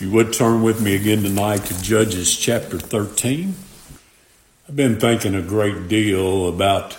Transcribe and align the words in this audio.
If 0.00 0.06
you 0.06 0.12
would 0.12 0.32
turn 0.32 0.62
with 0.62 0.80
me 0.80 0.96
again 0.96 1.22
tonight 1.24 1.66
to 1.66 1.82
Judges 1.82 2.34
chapter 2.34 2.78
13. 2.78 3.54
I've 4.66 4.74
been 4.74 4.98
thinking 4.98 5.34
a 5.34 5.42
great 5.42 5.88
deal 5.88 6.48
about 6.48 6.96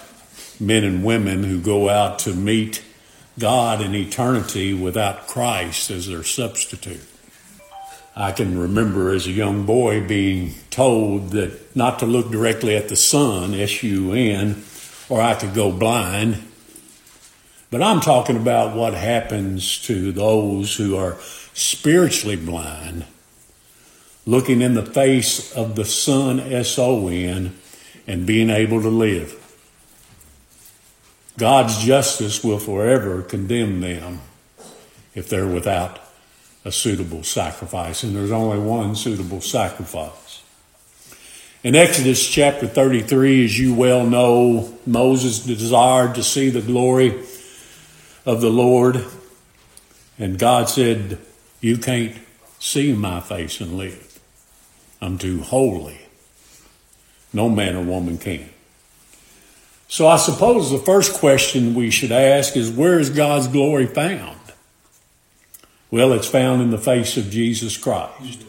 men 0.60 0.84
and 0.84 1.04
women 1.04 1.44
who 1.44 1.60
go 1.60 1.90
out 1.90 2.20
to 2.20 2.36
meet 2.36 2.84
God 3.40 3.82
in 3.82 3.96
eternity 3.96 4.76
without 4.76 5.26
Christ 5.26 5.90
as 5.90 6.06
their 6.06 6.22
substitute. 6.22 7.02
I 8.16 8.34
can 8.34 8.60
remember 8.60 9.12
as 9.16 9.26
a 9.26 9.32
young 9.32 9.66
boy 9.66 10.06
being 10.06 10.54
told 10.70 11.32
that 11.32 11.76
not 11.76 11.98
to 12.00 12.06
look 12.06 12.30
directly 12.30 12.76
at 12.76 12.88
the 12.88 12.96
sun, 12.96 13.56
S 13.56 13.82
U 13.82 14.14
N, 14.14 14.64
or 15.10 15.20
I 15.20 15.34
could 15.34 15.56
go 15.56 15.72
blind. 15.72 16.44
But 17.72 17.82
I'm 17.82 18.00
talking 18.00 18.38
about 18.38 18.78
what 18.78 18.94
happens 18.94 19.82
to 19.86 20.12
those 20.12 20.76
who 20.76 20.96
are 20.96 21.18
spiritually 21.54 22.36
blind, 22.36 23.06
looking 24.26 24.62
in 24.62 24.74
the 24.74 24.86
face 24.86 25.52
of 25.54 25.76
the 25.76 25.86
Son, 25.86 26.40
S 26.40 26.78
O 26.78 27.08
N, 27.08 27.58
and 28.08 28.26
being 28.26 28.50
able 28.50 28.82
to 28.82 28.90
live. 28.90 29.38
God's 31.38 31.84
justice 31.84 32.44
will 32.44 32.60
forever 32.60 33.22
condemn 33.22 33.82
them 33.82 34.22
if 35.16 35.30
they're 35.30 35.48
without 35.48 36.00
a 36.64 36.72
suitable 36.72 37.24
sacrifice, 37.24 38.04
and 38.04 38.16
there's 38.16 38.32
only 38.32 38.60
one 38.60 38.96
suitable 38.96 39.42
sacrifice. 39.42 40.44
In 41.64 41.76
Exodus 41.76 42.28
chapter 42.28 42.68
33, 42.68 43.46
as 43.46 43.60
you 43.60 43.74
well 43.74 44.06
know, 44.06 44.78
Moses 44.86 45.40
desired 45.40 46.16
to 46.16 46.24
see 46.24 46.50
the 46.50 46.62
glory 46.62 47.24
of 48.26 48.42
the 48.42 48.50
Lord, 48.50 49.06
and 50.18 50.38
God 50.38 50.70
said, 50.70 51.20
you 51.62 51.78
can't 51.78 52.18
see 52.60 52.94
my 52.94 53.20
face 53.20 53.62
and 53.62 53.78
live. 53.78 54.20
I'm 55.02 55.18
too 55.18 55.42
holy. 55.42 56.00
No 57.34 57.50
man 57.50 57.76
or 57.76 57.84
woman 57.84 58.18
can. 58.18 58.50
So 59.88 60.08
I 60.08 60.18
suppose 60.18 60.72
the 60.72 60.78
first 60.78 61.14
question 61.14 61.76
we 61.76 61.90
should 61.90 62.12
ask 62.12 62.56
is 62.56 62.72
where 62.72 63.00
is 63.00 63.10
God's 63.10 63.48
glory 63.48 63.88
found? 63.88 64.38
Well, 65.90 66.14
it's 66.14 66.28
found 66.28 66.62
in 66.62 66.72
the 66.72 66.78
face 66.78 67.18
of 67.18 67.30
Jesus 67.30 67.78
Christ. 67.78 68.46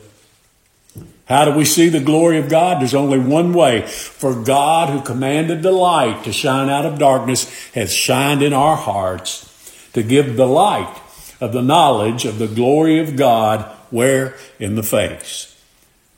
How 1.27 1.45
do 1.45 1.53
we 1.53 1.65
see 1.65 1.89
the 1.89 2.01
glory 2.01 2.39
of 2.39 2.49
God? 2.49 2.81
There's 2.81 2.95
only 2.95 3.19
one 3.19 3.53
way. 3.53 3.87
For 3.87 4.35
God, 4.35 4.91
who 4.91 5.01
commanded 5.01 5.63
the 5.63 5.73
light 5.73 6.25
to 6.25 6.33
shine 6.33 6.69
out 6.69 6.87
of 6.87 6.99
darkness, 6.99 7.71
has 7.71 7.93
shined 7.93 8.43
in 8.43 8.53
our 8.53 8.77
hearts 8.77 9.49
to 9.95 10.03
give 10.03 10.37
the 10.37 10.47
light 10.47 10.95
of 11.43 11.53
the 11.53 11.61
knowledge 11.61 12.25
of 12.25 12.39
the 12.39 12.47
glory 12.47 13.01
of 13.01 13.17
God 13.17 13.65
where? 13.91 14.37
In 14.61 14.77
the 14.77 14.83
face 14.85 15.61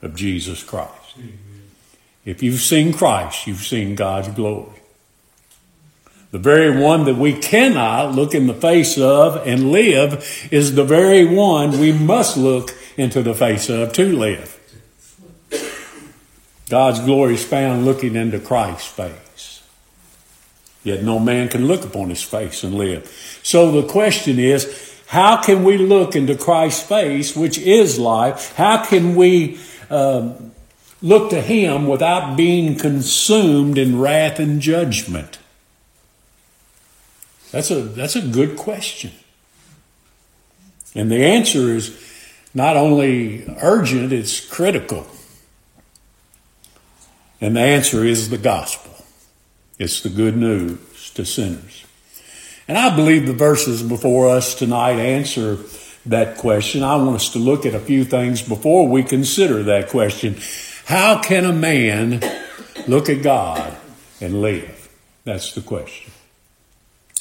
of 0.02 0.14
Jesus 0.14 0.62
Christ. 0.62 0.92
Amen. 1.16 1.38
If 2.26 2.42
you've 2.42 2.60
seen 2.60 2.92
Christ, 2.92 3.46
you've 3.46 3.64
seen 3.64 3.94
God's 3.94 4.28
glory. 4.28 4.82
The 6.30 6.38
very 6.38 6.78
one 6.78 7.06
that 7.06 7.16
we 7.16 7.32
cannot 7.32 8.14
look 8.14 8.34
in 8.34 8.48
the 8.48 8.54
face 8.54 8.98
of 8.98 9.36
and 9.46 9.72
live 9.72 10.48
is 10.50 10.74
the 10.74 10.84
very 10.84 11.24
one 11.24 11.80
we 11.80 11.90
must 11.90 12.36
look 12.36 12.76
into 12.98 13.22
the 13.22 13.34
face 13.34 13.70
of 13.70 13.94
to 13.94 14.14
live. 14.14 14.60
God's 16.68 17.00
glory 17.00 17.34
is 17.34 17.44
found 17.44 17.86
looking 17.86 18.14
into 18.14 18.40
Christ's 18.40 18.88
face. 18.88 19.62
Yet 20.82 21.02
no 21.02 21.18
man 21.18 21.48
can 21.48 21.66
look 21.66 21.82
upon 21.82 22.10
his 22.10 22.22
face 22.22 22.62
and 22.62 22.74
live. 22.74 23.40
So 23.42 23.70
the 23.80 23.88
question 23.88 24.38
is, 24.38 24.93
how 25.14 25.40
can 25.40 25.62
we 25.62 25.78
look 25.78 26.16
into 26.16 26.36
Christ's 26.36 26.82
face, 26.82 27.36
which 27.36 27.56
is 27.56 28.00
life? 28.00 28.52
How 28.56 28.84
can 28.84 29.14
we 29.14 29.60
um, 29.88 30.50
look 31.00 31.30
to 31.30 31.40
Him 31.40 31.86
without 31.86 32.36
being 32.36 32.74
consumed 32.74 33.78
in 33.78 34.00
wrath 34.00 34.40
and 34.40 34.60
judgment? 34.60 35.38
That's 37.52 37.70
a, 37.70 37.82
that's 37.82 38.16
a 38.16 38.22
good 38.22 38.56
question. 38.56 39.12
And 40.96 41.12
the 41.12 41.24
answer 41.24 41.70
is 41.70 41.96
not 42.52 42.76
only 42.76 43.44
urgent, 43.62 44.12
it's 44.12 44.40
critical. 44.40 45.06
And 47.40 47.54
the 47.54 47.60
answer 47.60 48.04
is 48.04 48.30
the 48.30 48.38
gospel. 48.38 49.04
It's 49.78 50.02
the 50.02 50.08
good 50.08 50.36
news 50.36 51.10
to 51.10 51.24
sinners. 51.24 51.84
And 52.66 52.78
I 52.78 52.94
believe 52.94 53.26
the 53.26 53.34
verses 53.34 53.82
before 53.82 54.28
us 54.28 54.54
tonight 54.54 54.98
answer 54.98 55.58
that 56.06 56.38
question. 56.38 56.82
I 56.82 56.96
want 56.96 57.16
us 57.16 57.30
to 57.30 57.38
look 57.38 57.66
at 57.66 57.74
a 57.74 57.80
few 57.80 58.04
things 58.04 58.40
before 58.40 58.88
we 58.88 59.02
consider 59.02 59.62
that 59.64 59.88
question. 59.88 60.36
How 60.86 61.20
can 61.20 61.44
a 61.44 61.52
man 61.52 62.22
look 62.86 63.08
at 63.08 63.22
God 63.22 63.76
and 64.20 64.40
live? 64.40 64.88
That's 65.24 65.54
the 65.54 65.60
question. 65.60 66.12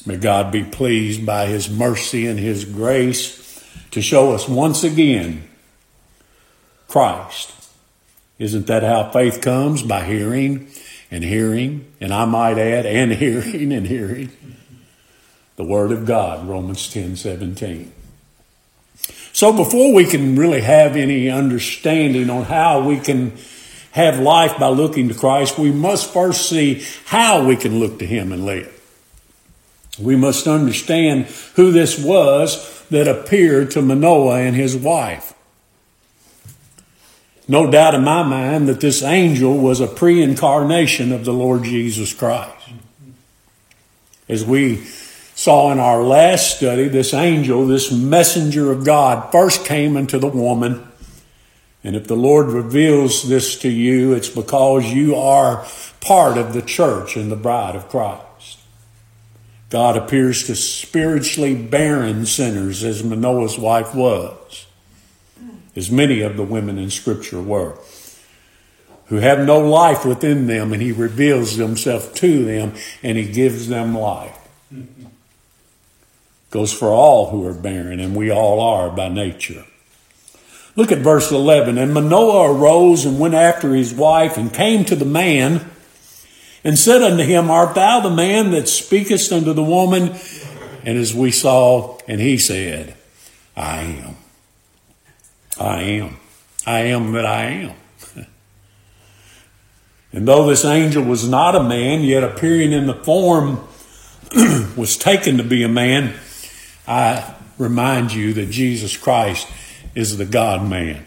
May 0.05 0.17
God 0.17 0.51
be 0.51 0.63
pleased 0.63 1.25
by 1.25 1.47
His 1.47 1.69
mercy 1.69 2.25
and 2.27 2.39
His 2.39 2.65
grace 2.65 3.63
to 3.91 4.01
show 4.01 4.33
us 4.33 4.47
once 4.47 4.83
again 4.83 5.49
Christ. 6.87 7.51
Isn't 8.39 8.67
that 8.67 8.83
how 8.83 9.11
faith 9.11 9.41
comes? 9.41 9.83
By 9.83 10.03
hearing 10.03 10.67
and 11.11 11.23
hearing, 11.23 11.91
and 12.01 12.13
I 12.13 12.25
might 12.25 12.57
add, 12.57 12.85
and 12.85 13.11
hearing 13.13 13.71
and 13.71 13.87
hearing 13.87 14.31
the 15.55 15.63
Word 15.63 15.91
of 15.91 16.05
God, 16.05 16.47
Romans 16.47 16.91
10 16.91 17.15
17. 17.15 17.91
So 19.31 19.51
before 19.51 19.93
we 19.93 20.05
can 20.05 20.35
really 20.35 20.61
have 20.61 20.95
any 20.95 21.29
understanding 21.29 22.29
on 22.29 22.43
how 22.43 22.87
we 22.87 22.99
can 22.99 23.33
have 23.91 24.19
life 24.19 24.57
by 24.59 24.69
looking 24.69 25.09
to 25.09 25.13
Christ, 25.13 25.57
we 25.57 25.71
must 25.71 26.13
first 26.13 26.49
see 26.49 26.83
how 27.05 27.45
we 27.45 27.55
can 27.55 27.79
look 27.79 27.99
to 27.99 28.05
Him 28.05 28.31
and 28.31 28.45
live. 28.45 28.69
We 29.99 30.15
must 30.15 30.47
understand 30.47 31.25
who 31.55 31.71
this 31.71 32.03
was 32.03 32.83
that 32.89 33.07
appeared 33.07 33.71
to 33.71 33.81
Manoah 33.81 34.39
and 34.39 34.55
his 34.55 34.75
wife. 34.75 35.33
No 37.47 37.69
doubt 37.69 37.93
in 37.93 38.03
my 38.03 38.23
mind 38.23 38.67
that 38.69 38.81
this 38.81 39.03
angel 39.03 39.57
was 39.57 39.81
a 39.81 39.87
pre 39.87 40.21
incarnation 40.21 41.11
of 41.11 41.25
the 41.25 41.33
Lord 41.33 41.63
Jesus 41.63 42.13
Christ. 42.13 42.55
As 44.29 44.45
we 44.45 44.77
saw 45.43 45.73
in 45.73 45.77
our 45.77 46.01
last 46.01 46.55
study, 46.55 46.87
this 46.87 47.13
angel, 47.13 47.67
this 47.67 47.91
messenger 47.91 48.71
of 48.71 48.85
God, 48.85 49.29
first 49.29 49.65
came 49.65 49.97
into 49.97 50.17
the 50.17 50.29
woman. 50.29 50.87
And 51.83 51.97
if 51.97 52.07
the 52.07 52.15
Lord 52.15 52.47
reveals 52.47 53.27
this 53.27 53.59
to 53.59 53.69
you, 53.69 54.13
it's 54.13 54.29
because 54.29 54.93
you 54.93 55.17
are 55.17 55.67
part 55.99 56.37
of 56.37 56.53
the 56.53 56.61
church 56.61 57.17
and 57.17 57.29
the 57.29 57.35
bride 57.35 57.75
of 57.75 57.89
Christ. 57.89 58.59
God 59.69 59.97
appears 59.97 60.47
to 60.47 60.55
spiritually 60.55 61.55
barren 61.55 62.25
sinners, 62.25 62.81
as 62.81 63.03
Manoah's 63.03 63.59
wife 63.59 63.93
was, 63.93 64.65
as 65.75 65.91
many 65.91 66.21
of 66.21 66.37
the 66.37 66.43
women 66.43 66.77
in 66.77 66.89
Scripture 66.89 67.41
were, 67.41 67.77
who 69.07 69.17
have 69.17 69.45
no 69.45 69.59
life 69.59 70.05
within 70.05 70.47
them, 70.47 70.71
and 70.71 70.81
He 70.81 70.93
reveals 70.93 71.55
Himself 71.55 72.15
to 72.15 72.45
them 72.45 72.75
and 73.01 73.17
He 73.17 73.29
gives 73.29 73.67
them 73.67 73.93
life 73.93 74.39
goes 76.53 76.71
for 76.71 76.89
all 76.89 77.31
who 77.31 77.47
are 77.47 77.53
barren, 77.53 77.99
and 77.99 78.15
we 78.15 78.29
all 78.29 78.59
are 78.59 78.91
by 78.91 79.09
nature. 79.09 79.65
Look 80.75 80.91
at 80.91 80.99
verse 80.99 81.31
11. 81.31 81.79
And 81.79 81.95
Manoah 81.95 82.53
arose 82.53 83.05
and 83.05 83.19
went 83.19 83.33
after 83.33 83.73
his 83.73 83.91
wife 83.91 84.37
and 84.37 84.53
came 84.53 84.85
to 84.85 84.95
the 84.95 85.03
man 85.03 85.65
and 86.63 86.77
said 86.77 87.01
unto 87.01 87.23
him, 87.23 87.49
Art 87.49 87.73
thou 87.73 88.01
the 88.01 88.11
man 88.11 88.51
that 88.51 88.69
speakest 88.69 89.31
unto 89.31 89.51
the 89.51 89.63
woman? 89.63 90.15
And 90.85 90.95
as 90.95 91.11
we 91.15 91.31
saw, 91.31 91.97
and 92.07 92.21
he 92.21 92.37
said, 92.37 92.95
I 93.57 93.81
am. 93.81 94.15
I 95.59 95.81
am. 95.81 96.17
I 96.67 96.79
am 96.81 97.13
that 97.13 97.25
I 97.25 97.45
am. 97.45 97.75
and 100.13 100.27
though 100.27 100.45
this 100.47 100.65
angel 100.65 101.03
was 101.03 101.27
not 101.27 101.55
a 101.55 101.63
man, 101.63 102.01
yet 102.01 102.23
appearing 102.23 102.73
in 102.73 102.85
the 102.85 102.93
form 102.93 103.59
was 104.77 104.97
taken 104.97 105.37
to 105.37 105.43
be 105.43 105.63
a 105.63 105.69
man, 105.69 106.13
I 106.87 107.35
remind 107.57 108.13
you 108.13 108.33
that 108.33 108.49
Jesus 108.49 108.97
Christ 108.97 109.47
is 109.95 110.17
the 110.17 110.25
God 110.25 110.67
man. 110.67 111.05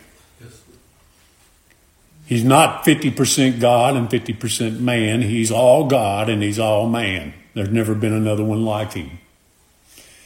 He's 2.26 2.44
not 2.44 2.84
50% 2.84 3.60
God 3.60 3.96
and 3.96 4.08
50% 4.08 4.80
man. 4.80 5.22
He's 5.22 5.52
all 5.52 5.86
God 5.86 6.28
and 6.28 6.42
he's 6.42 6.58
all 6.58 6.88
man. 6.88 7.34
There's 7.54 7.70
never 7.70 7.94
been 7.94 8.12
another 8.12 8.44
one 8.44 8.64
like 8.64 8.94
him. 8.94 9.18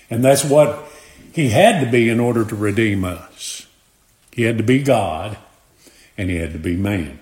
And 0.08 0.25
that's 0.25 0.44
what 0.44 0.91
he 1.32 1.50
had 1.50 1.85
to 1.85 1.91
be 1.91 2.08
in 2.08 2.19
order 2.19 2.44
to 2.44 2.56
redeem 2.56 3.05
us. 3.05 3.67
He 4.32 4.43
had 4.43 4.56
to 4.56 4.64
be 4.64 4.82
God 4.82 5.37
and 6.17 6.31
he 6.31 6.37
had 6.37 6.52
to 6.52 6.58
be 6.58 6.76
man. 6.76 7.19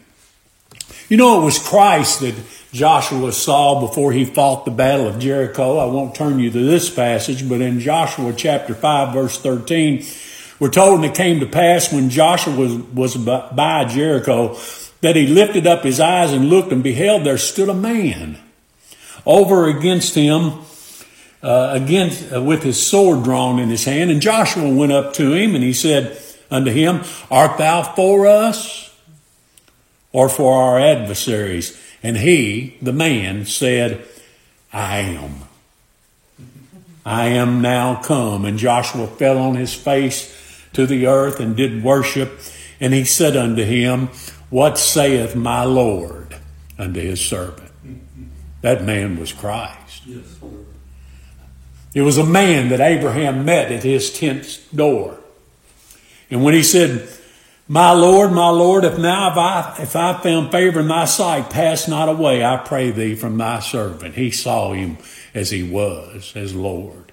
You 1.09 1.17
know, 1.17 1.41
it 1.41 1.45
was 1.45 1.59
Christ 1.59 2.21
that 2.21 2.35
Joshua 2.73 3.33
saw 3.33 3.81
before 3.81 4.13
he 4.13 4.25
fought 4.25 4.65
the 4.65 4.71
battle 4.71 5.09
of 5.09 5.19
Jericho. 5.19 5.79
I 5.79 5.87
won't 5.87 6.15
turn 6.15 6.39
you 6.39 6.51
to 6.51 6.65
this 6.67 6.91
passage, 6.91 7.49
but 7.49 7.63
in 7.63 7.81
Joshua 7.81 8.35
chapter 8.35 8.75
5, 8.75 9.15
verse 9.15 9.39
13, 9.39 10.05
We're 10.61 10.69
told, 10.69 10.97
and 10.97 11.05
it 11.07 11.15
came 11.15 11.41
to 11.41 11.47
pass 11.47 11.93
when 11.93 12.11
Joshua 12.11 12.55
was, 12.55 12.77
was 12.77 13.17
by 13.17 13.87
Jericho 13.87 14.59
that 15.01 15.17
he 15.17 15.27
lifted 15.27 15.67
up 15.67 15.83
his 15.83 16.01
eyes 16.01 16.33
and 16.33 16.51
looked 16.51 16.73
and 16.73 16.83
beheld 16.83 17.25
there 17.25 17.39
stood 17.39 17.69
a 17.69 17.75
man 17.75 18.39
over 19.25 19.69
against 19.69 20.15
him, 20.15 20.59
uh, 21.43 21.71
against, 21.73 22.33
uh, 22.33 22.43
with 22.43 22.63
his 22.65 22.85
sword 22.85 23.25
drawn 23.25 23.59
in 23.59 23.69
his 23.69 23.85
hand. 23.85 24.11
And 24.11 24.21
Joshua 24.21 24.69
went 24.69 24.93
up 24.93 25.15
to 25.15 25.33
him 25.33 25.55
and 25.55 25.65
he 25.65 25.73
said 25.73 26.21
unto 26.51 26.71
him, 26.71 27.03
Art 27.31 27.57
thou 27.57 27.83
for 27.83 28.27
us 28.27 28.95
or 30.13 30.29
for 30.29 30.55
our 30.55 30.81
adversaries? 30.81 31.88
And 32.03 32.17
he, 32.17 32.77
the 32.81 32.93
man, 32.93 33.45
said, 33.45 34.07
I 34.73 34.99
am. 34.99 35.43
I 37.05 37.27
am 37.27 37.61
now 37.61 38.01
come. 38.03 38.45
And 38.45 38.59
Joshua 38.59 39.07
fell 39.07 39.39
on 39.39 39.57
his 39.57 39.75
face 39.75 40.35
to 40.75 40.87
the 40.87 41.07
earth 41.07 41.41
and 41.41 41.57
did 41.57 41.83
worship. 41.83 42.41
And 42.81 42.93
he 42.93 43.05
said 43.05 43.37
unto 43.37 43.65
him, 43.65 44.09
What 44.51 44.79
saith 44.79 45.35
my 45.35 45.65
Lord 45.65 46.37
unto 46.79 47.01
his 47.01 47.21
servant? 47.21 47.73
That 48.61 48.85
man 48.85 49.19
was 49.19 49.33
Christ. 49.33 50.07
Yes. 50.07 50.37
It 51.95 52.03
was 52.03 52.19
a 52.19 52.25
man 52.25 52.69
that 52.69 52.81
Abraham 52.81 53.45
met 53.45 53.73
at 53.73 53.83
his 53.83 54.13
tent's 54.13 54.59
door. 54.71 55.19
And 56.31 56.45
when 56.45 56.55
he 56.55 56.63
said, 56.63 57.09
My 57.71 57.93
Lord, 57.93 58.33
my 58.33 58.49
Lord, 58.49 58.87
if 58.87 58.97
now 58.97 59.29
I, 59.29 59.77
if 59.79 59.95
I 59.95 60.19
found 60.23 60.51
favor 60.51 60.81
in 60.81 60.89
thy 60.89 61.05
sight, 61.05 61.51
pass 61.51 61.87
not 61.87 62.09
away, 62.09 62.43
I 62.43 62.57
pray 62.57 62.91
thee, 62.91 63.15
from 63.15 63.37
thy 63.37 63.61
servant. 63.61 64.15
He 64.15 64.31
saw 64.31 64.73
him 64.73 64.97
as 65.35 65.51
he 65.51 65.63
was, 65.63 66.33
as 66.35 66.55
Lord. 66.55 67.13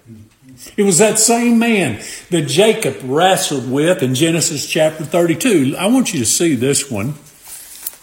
It 0.77 0.83
was 0.83 0.99
that 0.99 1.19
same 1.19 1.59
man 1.59 2.01
that 2.29 2.43
Jacob 2.43 2.99
wrestled 3.03 3.69
with 3.69 4.01
in 4.01 4.15
Genesis 4.15 4.65
chapter 4.65 5.03
32. 5.03 5.75
I 5.77 5.87
want 5.87 6.13
you 6.13 6.19
to 6.21 6.25
see 6.25 6.55
this 6.55 6.89
one. 6.89 7.15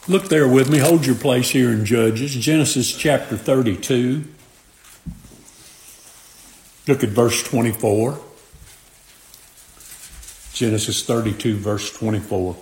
Look 0.06 0.28
there 0.28 0.46
with 0.46 0.70
me. 0.70 0.78
Hold 0.78 1.06
your 1.06 1.14
place 1.14 1.48
here 1.48 1.70
in 1.70 1.86
Judges. 1.86 2.34
Genesis 2.34 2.94
chapter 2.94 3.38
32. 3.38 4.24
Look 6.86 7.02
at 7.02 7.10
verse 7.10 7.42
24. 7.42 8.20
Genesis 10.52 11.02
32, 11.04 11.56
verse 11.56 11.92
24. 11.96 12.56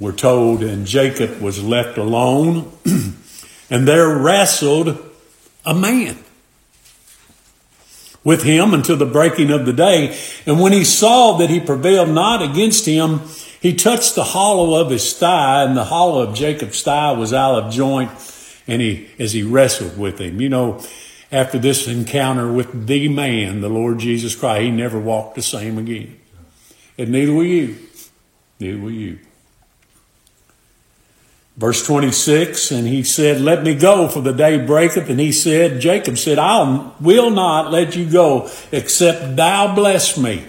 We're 0.00 0.12
told, 0.12 0.62
and 0.62 0.86
Jacob 0.86 1.40
was 1.40 1.62
left 1.62 1.98
alone, 1.98 2.72
and 3.70 3.88
there 3.88 4.16
wrestled 4.16 4.98
a 5.64 5.74
man 5.74 6.18
with 8.24 8.42
him 8.42 8.72
until 8.72 8.96
the 8.96 9.06
breaking 9.06 9.50
of 9.50 9.66
the 9.66 9.72
day. 9.72 10.18
And 10.46 10.60
when 10.60 10.72
he 10.72 10.84
saw 10.84 11.36
that 11.38 11.50
he 11.50 11.60
prevailed 11.60 12.08
not 12.08 12.42
against 12.42 12.86
him, 12.86 13.20
he 13.60 13.74
touched 13.74 14.14
the 14.14 14.24
hollow 14.24 14.80
of 14.80 14.90
his 14.90 15.12
thigh, 15.16 15.64
and 15.64 15.76
the 15.76 15.84
hollow 15.84 16.22
of 16.22 16.34
Jacob's 16.34 16.82
thigh 16.82 17.12
was 17.12 17.32
out 17.32 17.62
of 17.62 17.72
joint, 17.72 18.10
and 18.66 18.80
he 18.80 19.08
as 19.18 19.32
he 19.32 19.42
wrestled 19.42 19.98
with 19.98 20.20
him. 20.20 20.40
You 20.40 20.48
know, 20.48 20.84
after 21.32 21.58
this 21.58 21.86
encounter 21.88 22.52
with 22.52 22.86
the 22.86 23.08
man, 23.08 23.60
the 23.60 23.68
Lord 23.68 23.98
Jesus 23.98 24.34
Christ, 24.34 24.62
he 24.62 24.70
never 24.70 24.98
walked 24.98 25.34
the 25.34 25.42
same 25.42 25.78
again. 25.78 26.18
And 26.96 27.10
neither 27.10 27.32
will 27.32 27.44
you. 27.44 27.76
Neither 28.60 28.78
will 28.78 28.90
you. 28.90 29.18
Verse 31.56 31.86
26, 31.86 32.72
and 32.72 32.88
he 32.88 33.04
said, 33.04 33.40
Let 33.40 33.62
me 33.62 33.76
go, 33.76 34.08
for 34.08 34.20
the 34.20 34.32
day 34.32 34.64
breaketh. 34.64 35.08
And 35.08 35.20
he 35.20 35.30
said, 35.30 35.80
Jacob 35.80 36.18
said, 36.18 36.36
I 36.36 36.90
will 37.00 37.30
not 37.30 37.70
let 37.70 37.94
you 37.94 38.10
go, 38.10 38.50
except 38.72 39.36
thou 39.36 39.72
bless 39.72 40.18
me. 40.18 40.44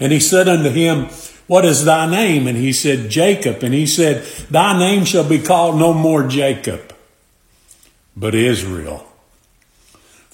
And 0.00 0.12
he 0.12 0.20
said 0.20 0.48
unto 0.48 0.70
him, 0.70 1.08
What 1.46 1.66
is 1.66 1.84
thy 1.84 2.10
name? 2.10 2.46
And 2.46 2.56
he 2.56 2.72
said, 2.72 3.10
Jacob. 3.10 3.62
And 3.62 3.74
he 3.74 3.86
said, 3.86 4.24
Thy 4.50 4.78
name 4.78 5.04
shall 5.04 5.28
be 5.28 5.38
called 5.38 5.78
no 5.78 5.92
more 5.92 6.26
Jacob, 6.26 6.93
but 8.16 8.34
Israel. 8.34 9.06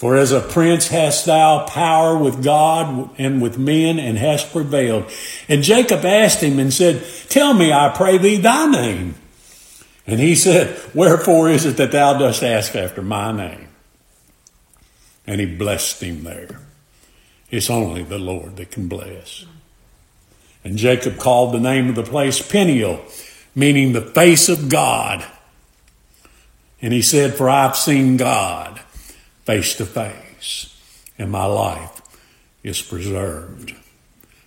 For 0.01 0.17
as 0.17 0.33
a 0.33 0.41
prince 0.41 0.89
hast 0.89 1.27
thou 1.27 1.67
power 1.67 2.17
with 2.17 2.43
God 2.43 3.11
and 3.19 3.43
with 3.43 3.59
men, 3.59 3.99
and 3.99 4.17
hast 4.17 4.51
prevailed. 4.51 5.11
And 5.47 5.63
Jacob 5.63 6.07
asked 6.07 6.43
him 6.43 6.59
and 6.59 6.73
said, 6.73 7.05
Tell 7.29 7.53
me, 7.53 7.71
I 7.71 7.91
pray 7.91 8.17
thee, 8.17 8.39
thy 8.39 8.67
name. 8.71 9.17
And 10.07 10.19
he 10.19 10.35
said, 10.35 10.81
Wherefore 10.95 11.51
is 11.51 11.67
it 11.67 11.77
that 11.77 11.93
thou 11.93 12.19
dost 12.19 12.43
ask 12.43 12.75
after 12.75 13.03
my 13.03 13.31
name? 13.31 13.69
And 15.27 15.39
he 15.39 15.47
blessed 15.47 16.03
him 16.03 16.25
there. 16.25 16.61
It's 17.51 17.69
only 17.69 18.03
the 18.03 18.19
Lord 18.19 18.57
that 18.57 18.71
can 18.71 18.89
bless. 18.89 19.45
And 20.65 20.79
Jacob 20.79 21.19
called 21.19 21.53
the 21.53 21.61
name 21.61 21.89
of 21.89 21.95
the 21.95 22.03
place 22.03 22.41
Peniel, 22.41 23.05
meaning 23.55 23.93
the 23.93 24.01
face 24.01 24.49
of 24.49 24.69
God. 24.71 25.25
And 26.83 26.93
he 26.93 27.03
said, 27.03 27.35
For 27.35 27.49
I've 27.49 27.77
seen 27.77 28.17
God 28.17 28.81
face 29.45 29.75
to 29.77 29.87
face, 29.87 30.77
and 31.19 31.31
my 31.31 31.45
life 31.45 32.01
is 32.63 32.81
preserved. 32.81 33.75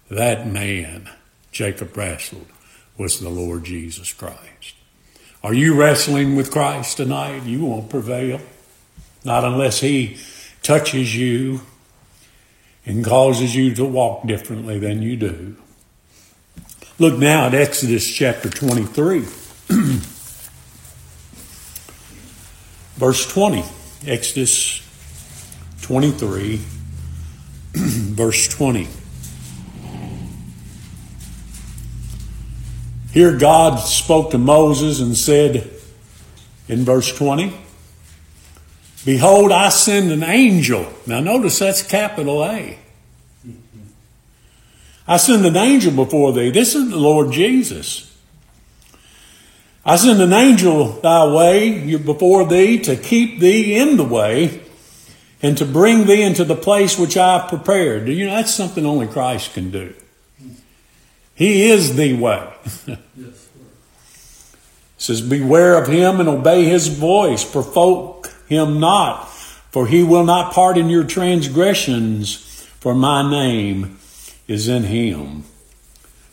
That 0.09 0.47
man, 0.47 1.09
Jacob 1.51 1.95
wrestled, 1.95 2.47
was 2.97 3.19
the 3.19 3.29
Lord 3.29 3.63
Jesus 3.63 4.13
Christ. 4.13 4.75
Are 5.43 5.53
you 5.53 5.75
wrestling 5.75 6.35
with 6.35 6.51
Christ 6.51 6.97
tonight? 6.97 7.43
You 7.43 7.65
won't 7.65 7.89
prevail. 7.89 8.39
Not 9.25 9.43
unless 9.43 9.79
He 9.79 10.17
touches 10.61 11.15
you 11.15 11.61
and 12.85 13.03
causes 13.03 13.55
you 13.55 13.73
to 13.75 13.85
walk 13.85 14.25
differently 14.25 14.79
than 14.79 15.01
you 15.01 15.17
do. 15.17 15.55
Look 16.99 17.17
now 17.17 17.47
at 17.47 17.53
Exodus 17.53 18.07
chapter 18.07 18.49
23, 18.49 19.25
verse 23.03 23.25
20. 23.25 23.65
Exodus 24.07 24.81
23, 25.81 26.55
verse 27.73 28.47
20. 28.47 28.87
Here 33.11 33.37
God 33.37 33.75
spoke 33.75 34.31
to 34.31 34.37
Moses 34.37 35.01
and 35.01 35.17
said 35.17 35.69
in 36.69 36.85
verse 36.85 37.13
20, 37.13 37.53
Behold, 39.03 39.51
I 39.51 39.67
send 39.67 40.09
an 40.09 40.23
angel. 40.23 40.87
Now 41.05 41.19
notice 41.19 41.59
that's 41.59 41.83
capital 41.83 42.45
A. 42.45 42.79
I 45.05 45.17
send 45.17 45.45
an 45.45 45.57
angel 45.57 45.91
before 45.91 46.31
thee. 46.31 46.51
This 46.51 46.73
is 46.73 46.89
the 46.89 46.95
Lord 46.95 47.33
Jesus. 47.33 48.12
I 49.85 49.97
send 49.97 50.21
an 50.21 50.31
angel 50.31 50.93
thy 51.01 51.27
way 51.27 51.97
before 51.97 52.47
thee 52.47 52.79
to 52.79 52.95
keep 52.95 53.39
thee 53.39 53.75
in 53.75 53.97
the 53.97 54.03
way 54.03 54.61
and 55.41 55.57
to 55.57 55.65
bring 55.65 56.05
thee 56.05 56.23
into 56.23 56.45
the 56.45 56.55
place 56.55 56.97
which 56.97 57.17
I 57.17 57.39
have 57.39 57.49
prepared. 57.49 58.05
Do 58.05 58.13
you 58.13 58.27
know, 58.27 58.35
that's 58.35 58.53
something 58.53 58.85
only 58.85 59.07
Christ 59.07 59.53
can 59.53 59.71
do. 59.71 59.93
He 61.35 61.69
is 61.69 61.95
the 61.95 62.13
way. 62.13 62.53
says, 65.03 65.21
Beware 65.21 65.77
of 65.77 65.89
him 65.89 66.19
and 66.19 66.29
obey 66.29 66.63
his 66.63 66.87
voice. 66.87 67.43
Provoke 67.43 68.33
him 68.47 68.79
not, 68.79 69.29
for 69.29 69.87
he 69.87 70.01
will 70.01 70.23
not 70.23 70.53
pardon 70.53 70.89
your 70.89 71.03
transgressions, 71.03 72.35
for 72.79 72.95
my 72.95 73.29
name 73.29 73.99
is 74.47 74.69
in 74.69 74.83
him. 74.83 75.43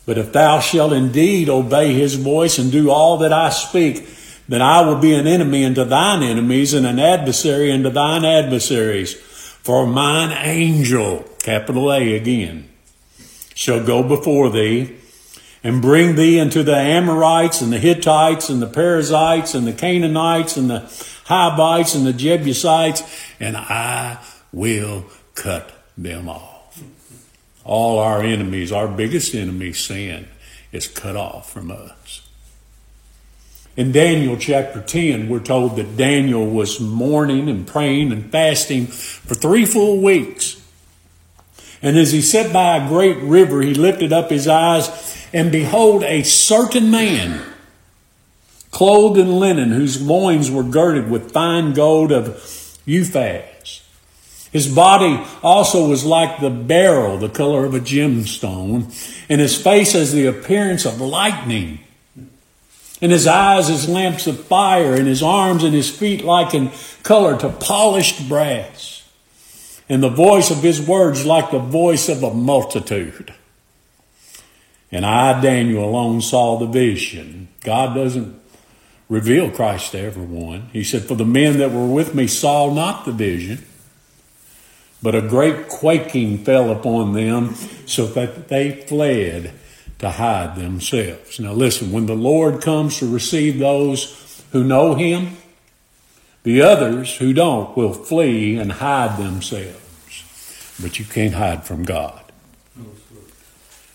But 0.05 0.17
if 0.17 0.33
thou 0.33 0.59
shalt 0.59 0.93
indeed 0.93 1.49
obey 1.49 1.93
his 1.93 2.15
voice 2.15 2.57
and 2.57 2.71
do 2.71 2.89
all 2.89 3.17
that 3.17 3.31
I 3.31 3.49
speak, 3.49 4.07
then 4.47 4.61
I 4.61 4.81
will 4.81 4.97
be 4.97 5.13
an 5.13 5.27
enemy 5.27 5.63
unto 5.63 5.83
thine 5.83 6.23
enemies 6.23 6.73
and 6.73 6.85
an 6.85 6.99
adversary 6.99 7.71
unto 7.71 7.89
thine 7.89 8.25
adversaries. 8.25 9.13
For 9.13 9.85
mine 9.85 10.31
angel, 10.31 11.25
capital 11.39 11.93
A 11.93 12.15
again, 12.15 12.67
shall 13.53 13.83
go 13.85 14.01
before 14.01 14.49
thee 14.49 14.95
and 15.63 15.81
bring 15.81 16.15
thee 16.15 16.39
into 16.39 16.63
the 16.63 16.75
Amorites 16.75 17.61
and 17.61 17.71
the 17.71 17.77
Hittites 17.77 18.49
and 18.49 18.61
the 18.61 18.67
Perizzites 18.67 19.53
and 19.53 19.67
the 19.67 19.73
Canaanites 19.73 20.57
and 20.57 20.69
the 20.69 20.91
Hivites 21.25 21.95
and 21.95 22.05
the 22.05 22.13
Jebusites, 22.13 23.03
and 23.39 23.55
I 23.55 24.17
will 24.51 25.05
cut 25.35 25.71
them 25.97 26.27
off. 26.27 26.50
All 27.63 27.99
our 27.99 28.21
enemies, 28.21 28.71
our 28.71 28.87
biggest 28.87 29.35
enemy, 29.35 29.73
sin, 29.73 30.27
is 30.71 30.87
cut 30.87 31.15
off 31.15 31.51
from 31.51 31.71
us. 31.71 32.21
In 33.77 33.91
Daniel 33.91 34.35
chapter 34.35 34.81
10, 34.81 35.29
we're 35.29 35.39
told 35.39 35.77
that 35.77 35.95
Daniel 35.95 36.45
was 36.45 36.79
mourning 36.79 37.47
and 37.49 37.65
praying 37.65 38.11
and 38.11 38.29
fasting 38.31 38.87
for 38.87 39.33
three 39.33 39.65
full 39.65 40.01
weeks. 40.01 40.61
And 41.81 41.97
as 41.97 42.11
he 42.11 42.21
sat 42.21 42.51
by 42.51 42.77
a 42.77 42.87
great 42.87 43.17
river, 43.17 43.61
he 43.61 43.73
lifted 43.73 44.11
up 44.11 44.29
his 44.29 44.47
eyes, 44.47 44.89
and 45.33 45.51
behold, 45.51 46.03
a 46.03 46.23
certain 46.23 46.91
man, 46.91 47.41
clothed 48.71 49.17
in 49.17 49.39
linen, 49.39 49.71
whose 49.71 50.01
loins 50.01 50.51
were 50.51 50.63
girded 50.63 51.09
with 51.09 51.31
fine 51.31 51.73
gold 51.73 52.11
of 52.11 52.25
Uphaz, 52.85 53.50
His 54.51 54.67
body 54.67 55.23
also 55.41 55.87
was 55.87 56.03
like 56.03 56.41
the 56.41 56.49
beryl, 56.49 57.17
the 57.17 57.29
color 57.29 57.63
of 57.63 57.73
a 57.73 57.79
gemstone, 57.79 58.93
and 59.29 59.39
his 59.39 59.59
face 59.59 59.93
has 59.93 60.11
the 60.11 60.25
appearance 60.25 60.85
of 60.85 60.99
lightning. 60.99 61.79
And 63.01 63.11
his 63.11 63.27
eyes 63.27 63.69
as 63.69 63.89
lamps 63.89 64.27
of 64.27 64.43
fire, 64.45 64.93
and 64.93 65.07
his 65.07 65.23
arms 65.23 65.63
and 65.63 65.73
his 65.73 65.89
feet 65.89 66.23
like 66.23 66.53
in 66.53 66.71
color 67.01 67.37
to 67.39 67.49
polished 67.49 68.27
brass. 68.27 69.09
And 69.87 70.03
the 70.03 70.09
voice 70.09 70.51
of 70.51 70.57
his 70.57 70.81
words 70.81 71.25
like 71.25 71.51
the 71.51 71.59
voice 71.59 72.09
of 72.09 72.21
a 72.21 72.33
multitude. 72.33 73.33
And 74.91 75.05
I, 75.05 75.39
Daniel, 75.41 75.85
alone 75.85 76.21
saw 76.21 76.57
the 76.57 76.65
vision. 76.65 77.47
God 77.63 77.95
doesn't 77.95 78.39
reveal 79.07 79.49
Christ 79.49 79.93
to 79.93 79.99
everyone. 79.99 80.69
He 80.73 80.83
said, 80.83 81.03
For 81.03 81.15
the 81.15 81.25
men 81.25 81.57
that 81.59 81.71
were 81.71 81.87
with 81.87 82.13
me 82.13 82.27
saw 82.27 82.71
not 82.71 83.05
the 83.05 83.13
vision 83.13 83.65
but 85.01 85.15
a 85.15 85.21
great 85.21 85.67
quaking 85.67 86.43
fell 86.43 86.71
upon 86.71 87.13
them 87.13 87.55
so 87.85 88.05
that 88.07 88.47
they 88.47 88.71
fled 88.71 89.53
to 89.99 90.09
hide 90.09 90.55
themselves. 90.55 91.39
Now 91.39 91.53
listen, 91.53 91.91
when 91.91 92.05
the 92.05 92.15
Lord 92.15 92.61
comes 92.61 92.99
to 92.99 93.11
receive 93.11 93.59
those 93.59 94.43
who 94.51 94.63
know 94.63 94.95
him, 94.95 95.37
the 96.43 96.61
others 96.61 97.17
who 97.17 97.33
don't 97.33 97.75
will 97.77 97.93
flee 97.93 98.57
and 98.57 98.71
hide 98.71 99.17
themselves. 99.17 99.77
But 100.81 100.97
you 100.97 101.05
can't 101.05 101.35
hide 101.35 101.63
from 101.65 101.83
God. 101.83 102.19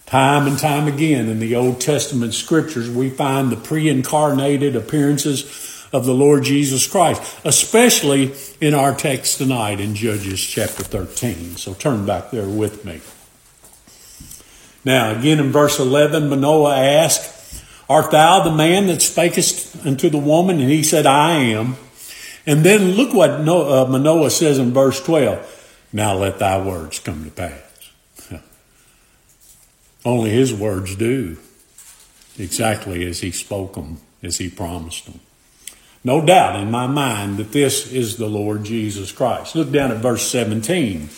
Time 0.07 0.47
and 0.47 0.57
time 0.57 0.87
again 0.87 1.29
in 1.29 1.41
the 1.41 1.57
Old 1.57 1.81
Testament 1.81 2.33
scriptures, 2.33 2.89
we 2.89 3.11
find 3.11 3.51
the 3.51 3.57
pre 3.57 3.89
incarnated 3.89 4.77
appearances 4.77 5.75
of 5.97 6.05
the 6.05 6.15
Lord 6.15 6.45
Jesus 6.45 6.87
Christ, 6.87 7.41
especially 7.43 8.35
in 8.61 8.75
our 8.75 8.95
text 8.95 9.38
tonight 9.38 9.81
in 9.81 9.95
Judges 9.95 10.45
chapter 10.45 10.83
13. 10.83 11.57
So 11.57 11.73
turn 11.73 12.05
back 12.05 12.31
there 12.31 12.47
with 12.47 12.85
me. 12.85 13.00
Now, 14.85 15.19
again 15.19 15.41
in 15.41 15.53
verse 15.53 15.79
11, 15.79 16.29
Manoah 16.29 16.76
asked, 16.76 17.65
Art 17.88 18.11
thou 18.11 18.45
the 18.45 18.55
man 18.55 18.88
that 18.88 18.99
spakest 18.99 19.87
unto 19.87 20.11
the 20.11 20.19
woman? 20.19 20.61
And 20.61 20.69
he 20.69 20.83
said, 20.83 21.07
I 21.07 21.33
am. 21.33 21.76
And 22.45 22.62
then 22.62 22.93
look 22.93 23.15
what 23.15 23.31
uh, 23.31 23.87
Manoah 23.88 24.31
says 24.31 24.59
in 24.59 24.73
verse 24.73 25.03
12. 25.03 25.88
Now 25.95 26.15
let 26.15 26.38
thy 26.38 26.62
words 26.62 26.99
come 26.99 27.25
to 27.25 27.31
pass. 27.31 27.91
Only 30.05 30.29
his 30.29 30.53
words 30.53 30.95
do 30.95 31.38
exactly 32.38 33.07
as 33.07 33.21
he 33.21 33.31
spoke 33.31 33.76
them, 33.76 33.99
as 34.23 34.37
he 34.37 34.50
promised 34.50 35.07
them. 35.07 35.21
No 36.07 36.25
doubt 36.25 36.55
in 36.55 36.71
my 36.71 36.87
mind 36.87 37.37
that 37.39 37.51
this 37.51 37.91
is 37.91 38.17
the 38.17 38.29
Lord 38.29 38.63
Jesus 38.63 39.11
Christ. 39.11 39.57
Look 39.57 39.73
down 39.73 39.91
at 39.91 39.97
verse 39.97 40.31
17. 40.31 41.09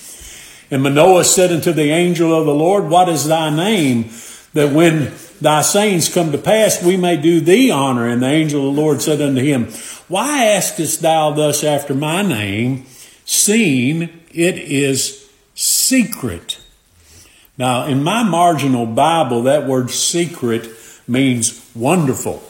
And 0.71 0.83
Manoah 0.83 1.25
said 1.25 1.53
unto 1.53 1.75
the 1.75 1.91
angel 1.91 2.35
of 2.35 2.47
the 2.47 2.55
Lord, 2.55 2.89
What 2.89 3.11
is 3.11 3.27
thy 3.27 3.55
name? 3.55 4.09
That 4.55 4.73
when 4.73 5.13
thy 5.43 5.61
sayings 5.61 6.09
come 6.09 6.33
to 6.33 6.39
pass, 6.39 6.83
we 6.83 6.97
may 6.97 7.19
do 7.19 7.39
thee 7.39 7.71
honor. 7.71 8.09
And 8.09 8.23
the 8.23 8.29
angel 8.29 8.67
of 8.67 8.75
the 8.75 8.81
Lord 8.81 9.03
said 9.03 9.21
unto 9.21 9.43
him, 9.43 9.67
Why 10.09 10.47
askest 10.47 11.03
thou 11.03 11.33
thus 11.33 11.63
after 11.63 11.95
my 11.95 12.23
name, 12.23 12.87
seeing 13.27 14.05
it 14.33 14.57
is 14.57 15.31
secret? 15.55 16.63
Now, 17.59 17.85
in 17.85 18.03
my 18.03 18.23
marginal 18.23 18.87
Bible, 18.87 19.43
that 19.43 19.67
word 19.67 19.91
secret 19.91 20.67
means 21.07 21.71
wonderful. 21.75 22.43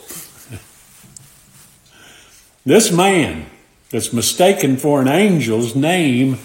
This 2.69 2.91
man 2.91 3.47
that's 3.89 4.13
mistaken 4.13 4.77
for 4.77 5.01
an 5.01 5.07
angel's 5.07 5.75
name 5.75 6.37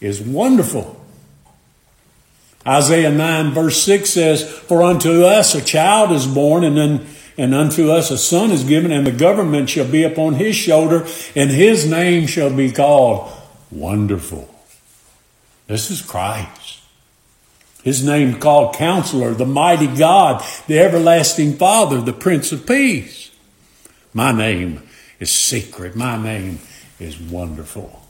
is 0.00 0.18
wonderful. 0.18 0.98
Isaiah 2.66 3.10
9 3.10 3.52
verse 3.52 3.82
6 3.82 4.08
says, 4.08 4.50
For 4.50 4.82
unto 4.82 5.24
us 5.24 5.54
a 5.54 5.62
child 5.62 6.12
is 6.12 6.26
born 6.26 6.64
and 6.64 7.06
and 7.36 7.54
unto 7.54 7.90
us 7.90 8.10
a 8.10 8.16
son 8.16 8.50
is 8.50 8.64
given, 8.64 8.90
and 8.90 9.06
the 9.06 9.12
government 9.12 9.68
shall 9.68 9.86
be 9.86 10.04
upon 10.04 10.36
his 10.36 10.56
shoulder, 10.56 11.06
and 11.36 11.50
his 11.50 11.86
name 11.86 12.26
shall 12.26 12.50
be 12.50 12.72
called 12.72 13.30
Wonderful. 13.70 14.48
This 15.66 15.90
is 15.90 16.00
Christ. 16.00 16.80
His 17.82 18.02
name 18.02 18.40
called 18.40 18.74
Counselor, 18.74 19.34
the 19.34 19.44
Mighty 19.44 19.86
God, 19.86 20.42
the 20.66 20.78
Everlasting 20.78 21.58
Father, 21.58 22.00
the 22.00 22.14
Prince 22.14 22.52
of 22.52 22.66
Peace. 22.66 23.30
My 24.14 24.32
name 24.32 24.87
is 25.18 25.30
secret. 25.30 25.96
My 25.96 26.20
name 26.22 26.60
is 26.98 27.18
wonderful. 27.18 28.02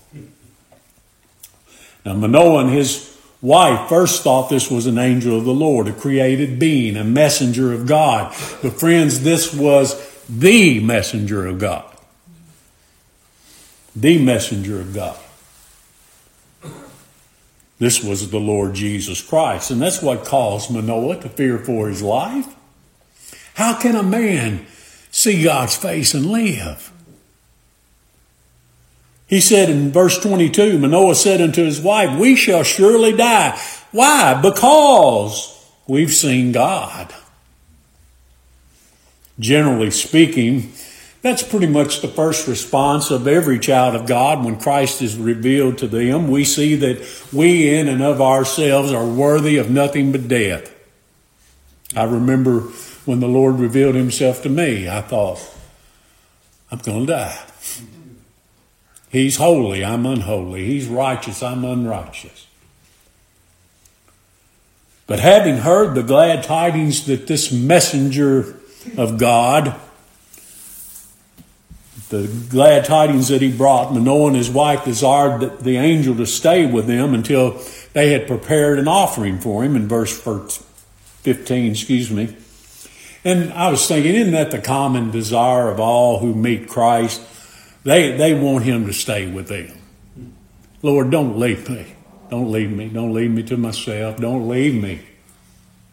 Now, 2.05 2.15
Manoah 2.15 2.65
and 2.65 2.71
his 2.71 3.17
wife 3.43 3.89
first 3.89 4.23
thought 4.23 4.49
this 4.49 4.71
was 4.71 4.87
an 4.87 4.99
angel 4.99 5.37
of 5.37 5.45
the 5.45 5.53
Lord, 5.53 5.89
a 5.89 5.93
created 5.93 6.59
being, 6.59 6.97
a 6.97 7.05
messenger 7.05 7.73
of 7.73 7.87
God. 7.87 8.35
But, 8.63 8.79
friends, 8.79 9.23
this 9.23 9.55
was 9.55 9.97
the 10.29 10.81
messenger 10.81 11.47
of 11.47 11.59
God. 11.59 11.85
The 13.95 14.23
messenger 14.23 14.81
of 14.81 14.95
God. 14.95 15.19
This 17.79 18.03
was 18.03 18.31
the 18.31 18.41
Lord 18.41 18.75
Jesus 18.75 19.23
Christ. 19.23 19.71
And 19.71 19.81
that's 19.81 20.03
what 20.03 20.25
caused 20.25 20.71
Manoah 20.71 21.21
to 21.21 21.29
fear 21.29 21.59
for 21.59 21.89
his 21.89 22.03
life. 22.03 22.55
How 23.55 23.79
can 23.79 23.95
a 23.95 24.03
man 24.03 24.67
see 25.11 25.43
God's 25.43 25.77
face 25.77 26.15
and 26.15 26.27
live? 26.27 26.93
He 29.29 29.41
said 29.43 29.69
in 29.69 29.93
verse 29.93 30.19
22, 30.19 30.79
Manoah 30.79 31.15
said 31.15 31.43
unto 31.43 31.63
his 31.63 31.81
wife, 31.81 32.19
We 32.19 32.35
shall 32.35 32.63
surely 32.63 33.13
die. 33.13 33.61
Why? 33.93 34.41
Because 34.41 35.55
we've 35.87 36.13
seen 36.13 36.53
God. 36.53 37.15
Generally 39.39 39.91
speaking, 39.91 40.73
that's 41.21 41.43
pretty 41.43 41.67
much 41.67 42.01
the 42.01 42.09
first 42.09 42.49
response 42.49 43.11
of 43.11 43.29
every 43.29 43.59
child 43.59 43.95
of 43.95 44.07
God 44.07 44.45
when 44.45 44.59
Christ 44.59 45.03
is 45.03 45.17
revealed 45.17 45.77
to 45.79 45.87
them. 45.87 46.29
We 46.29 46.45
see 46.45 46.75
that 46.77 47.07
we 47.31 47.69
in 47.69 47.87
and 47.87 48.03
of 48.03 48.23
ourselves 48.23 48.93
are 48.93 49.07
worthy 49.07 49.59
of 49.59 49.71
nothing 49.71 50.11
but 50.11 50.27
death. 50.27 50.75
I 51.95 52.05
remember 52.05 52.61
when 53.05 53.21
the 53.21 53.29
Lord 53.29 53.57
revealed 53.57 53.95
himself 53.95 54.43
to 54.43 54.49
me, 54.49 54.89
I 54.89 55.03
thought, 55.03 55.39
I'm 56.71 56.79
going 56.79 57.07
to 57.07 57.13
die. 57.13 57.39
He's 59.11 59.37
holy, 59.37 59.85
I'm 59.85 60.05
unholy. 60.05 60.67
He's 60.67 60.87
righteous, 60.87 61.43
I'm 61.43 61.65
unrighteous. 61.65 62.47
But 65.07 65.21
having 65.21 65.59
heard 65.59 65.95
the 65.95 66.03
glad 66.03 66.45
tidings 66.45 67.07
that 67.07 67.27
this 67.27 67.51
messenger 67.51 68.57
of 68.99 69.19
God, 69.19 69.75
the 72.11 72.27
glad 72.51 72.85
tidings 72.85 73.29
that 73.29 73.41
he 73.41 73.51
brought, 73.51 73.93
Manoah 73.93 74.29
and 74.29 74.37
his 74.37 74.51
wife 74.51 74.85
desired 74.85 75.61
the 75.61 75.79
angel 75.79 76.15
to 76.17 76.27
stay 76.27 76.67
with 76.67 76.87
them 76.87 77.15
until 77.15 77.59
they 77.95 78.13
had 78.13 78.27
prepared 78.27 78.79
an 78.79 78.87
offering 78.87 79.39
for 79.39 79.65
him 79.65 79.77
in 79.77 79.89
verse 79.89 80.21
15, 80.21 81.71
excuse 81.71 82.11
me. 82.11 82.37
And 83.25 83.51
I 83.55 83.71
was 83.71 83.89
thinking, 83.89 84.15
isn't 84.15 84.33
that 84.33 84.51
the 84.51 84.61
common 84.61 85.11
desire 85.11 85.71
of 85.71 85.81
all 85.81 86.19
who 86.19 86.35
meet 86.35 86.69
Christ? 86.69 87.23
They, 87.89 88.15
they 88.19 88.35
want 88.35 88.65
him 88.65 88.87
to 88.87 88.93
stay 88.93 89.27
with 89.31 89.49
them. 89.49 89.73
Lord, 90.83 91.11
don't 91.11 91.39
leave 91.39 91.71
me. 91.71 91.87
Don't 92.29 92.53
leave 92.53 92.71
me. 92.71 92.91
Don't 92.91 93.15
leave 93.15 93.31
me 93.31 93.43
to 93.45 93.57
myself. 93.57 94.19
Don't 94.19 94.47
leave 94.47 94.75
me. 94.75 95.01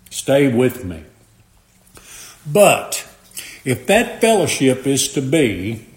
Stay 0.09 0.53
with 0.53 0.83
me. 0.83 1.03
But 2.45 3.07
if 3.63 3.87
that 3.87 4.19
fellowship 4.19 4.85
is 4.85 5.13
to 5.13 5.21
be, 5.21 5.87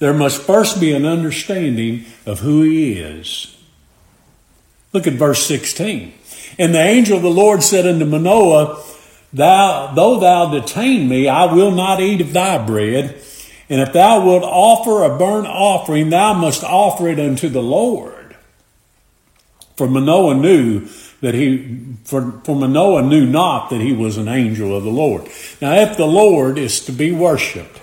there 0.00 0.12
must 0.12 0.42
first 0.42 0.82
be 0.82 0.92
an 0.92 1.06
understanding 1.06 2.04
of 2.26 2.40
who 2.40 2.60
he 2.60 3.00
is. 3.00 3.56
Look 4.92 5.06
at 5.06 5.14
verse 5.14 5.46
16. 5.46 6.12
And 6.58 6.74
the 6.74 6.82
angel 6.82 7.16
of 7.16 7.22
the 7.22 7.30
Lord 7.30 7.62
said 7.62 7.86
unto 7.86 8.04
Manoah, 8.04 8.84
Thou, 9.32 9.94
though 9.94 10.20
thou 10.20 10.50
detain 10.50 11.08
me, 11.08 11.26
I 11.26 11.50
will 11.50 11.70
not 11.70 12.02
eat 12.02 12.20
of 12.20 12.34
thy 12.34 12.58
bread. 12.66 13.22
And 13.68 13.80
if 13.80 13.92
thou 13.92 14.24
wilt 14.24 14.44
offer 14.44 15.02
a 15.04 15.18
burnt 15.18 15.46
offering, 15.46 16.10
thou 16.10 16.32
must 16.32 16.64
offer 16.64 17.08
it 17.08 17.20
unto 17.20 17.48
the 17.48 17.62
Lord. 17.62 18.36
For 19.76 19.88
Manoah 19.88 20.34
knew 20.34 20.88
that 21.20 21.34
he, 21.34 21.84
for, 22.04 22.40
for 22.44 22.56
Manoah 22.56 23.02
knew 23.02 23.26
not 23.26 23.70
that 23.70 23.80
he 23.80 23.92
was 23.92 24.16
an 24.16 24.28
angel 24.28 24.76
of 24.76 24.84
the 24.84 24.90
Lord. 24.90 25.28
Now, 25.60 25.74
if 25.74 25.96
the 25.96 26.06
Lord 26.06 26.58
is 26.58 26.84
to 26.86 26.92
be 26.92 27.12
worshiped, 27.12 27.80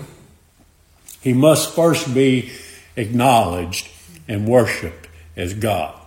he 1.21 1.33
must 1.33 1.75
first 1.75 2.13
be 2.13 2.51
acknowledged 2.95 3.89
and 4.27 4.47
worshiped 4.47 5.07
as 5.35 5.53
God. 5.53 5.99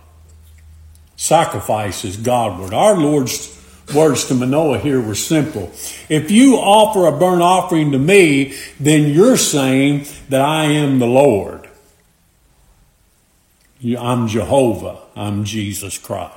Sacrifice 1.16 2.04
is 2.04 2.16
Godward. 2.16 2.73
Our 2.73 2.97
Lord's 2.97 3.57
words 3.95 4.26
to 4.26 4.35
Manoah 4.35 4.78
here 4.78 5.00
were 5.00 5.14
simple. 5.14 5.73
If 6.09 6.30
you 6.30 6.57
offer 6.57 7.07
a 7.07 7.18
burnt 7.18 7.42
offering 7.42 7.92
to 7.92 7.99
me, 7.99 8.54
then 8.78 9.12
you're 9.12 9.37
saying 9.37 10.07
that 10.28 10.40
I 10.40 10.64
am 10.64 10.99
the 10.99 11.07
Lord. 11.07 11.68
I'm 13.85 14.26
Jehovah. 14.28 14.99
I'm 15.14 15.45
Jesus 15.45 15.99
Christ. 15.99 16.35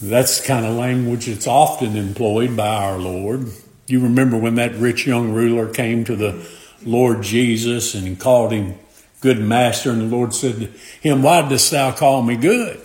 That's 0.00 0.40
the 0.40 0.46
kind 0.46 0.66
of 0.66 0.74
language 0.74 1.26
that's 1.26 1.46
often 1.46 1.96
employed 1.96 2.56
by 2.56 2.68
our 2.68 2.98
Lord. 2.98 3.48
You 3.86 4.00
remember 4.00 4.36
when 4.36 4.56
that 4.56 4.74
rich 4.74 5.06
young 5.06 5.32
ruler 5.32 5.68
came 5.68 6.04
to 6.04 6.16
the 6.16 6.44
Lord 6.84 7.22
Jesus 7.22 7.94
and 7.94 8.18
called 8.18 8.52
him 8.52 8.74
good 9.20 9.38
master, 9.38 9.90
and 9.90 10.00
the 10.00 10.16
Lord 10.16 10.34
said 10.34 10.56
to 10.56 10.66
him, 11.00 11.22
Why 11.22 11.48
dost 11.48 11.70
thou 11.70 11.92
call 11.92 12.22
me 12.22 12.36
good? 12.36 12.80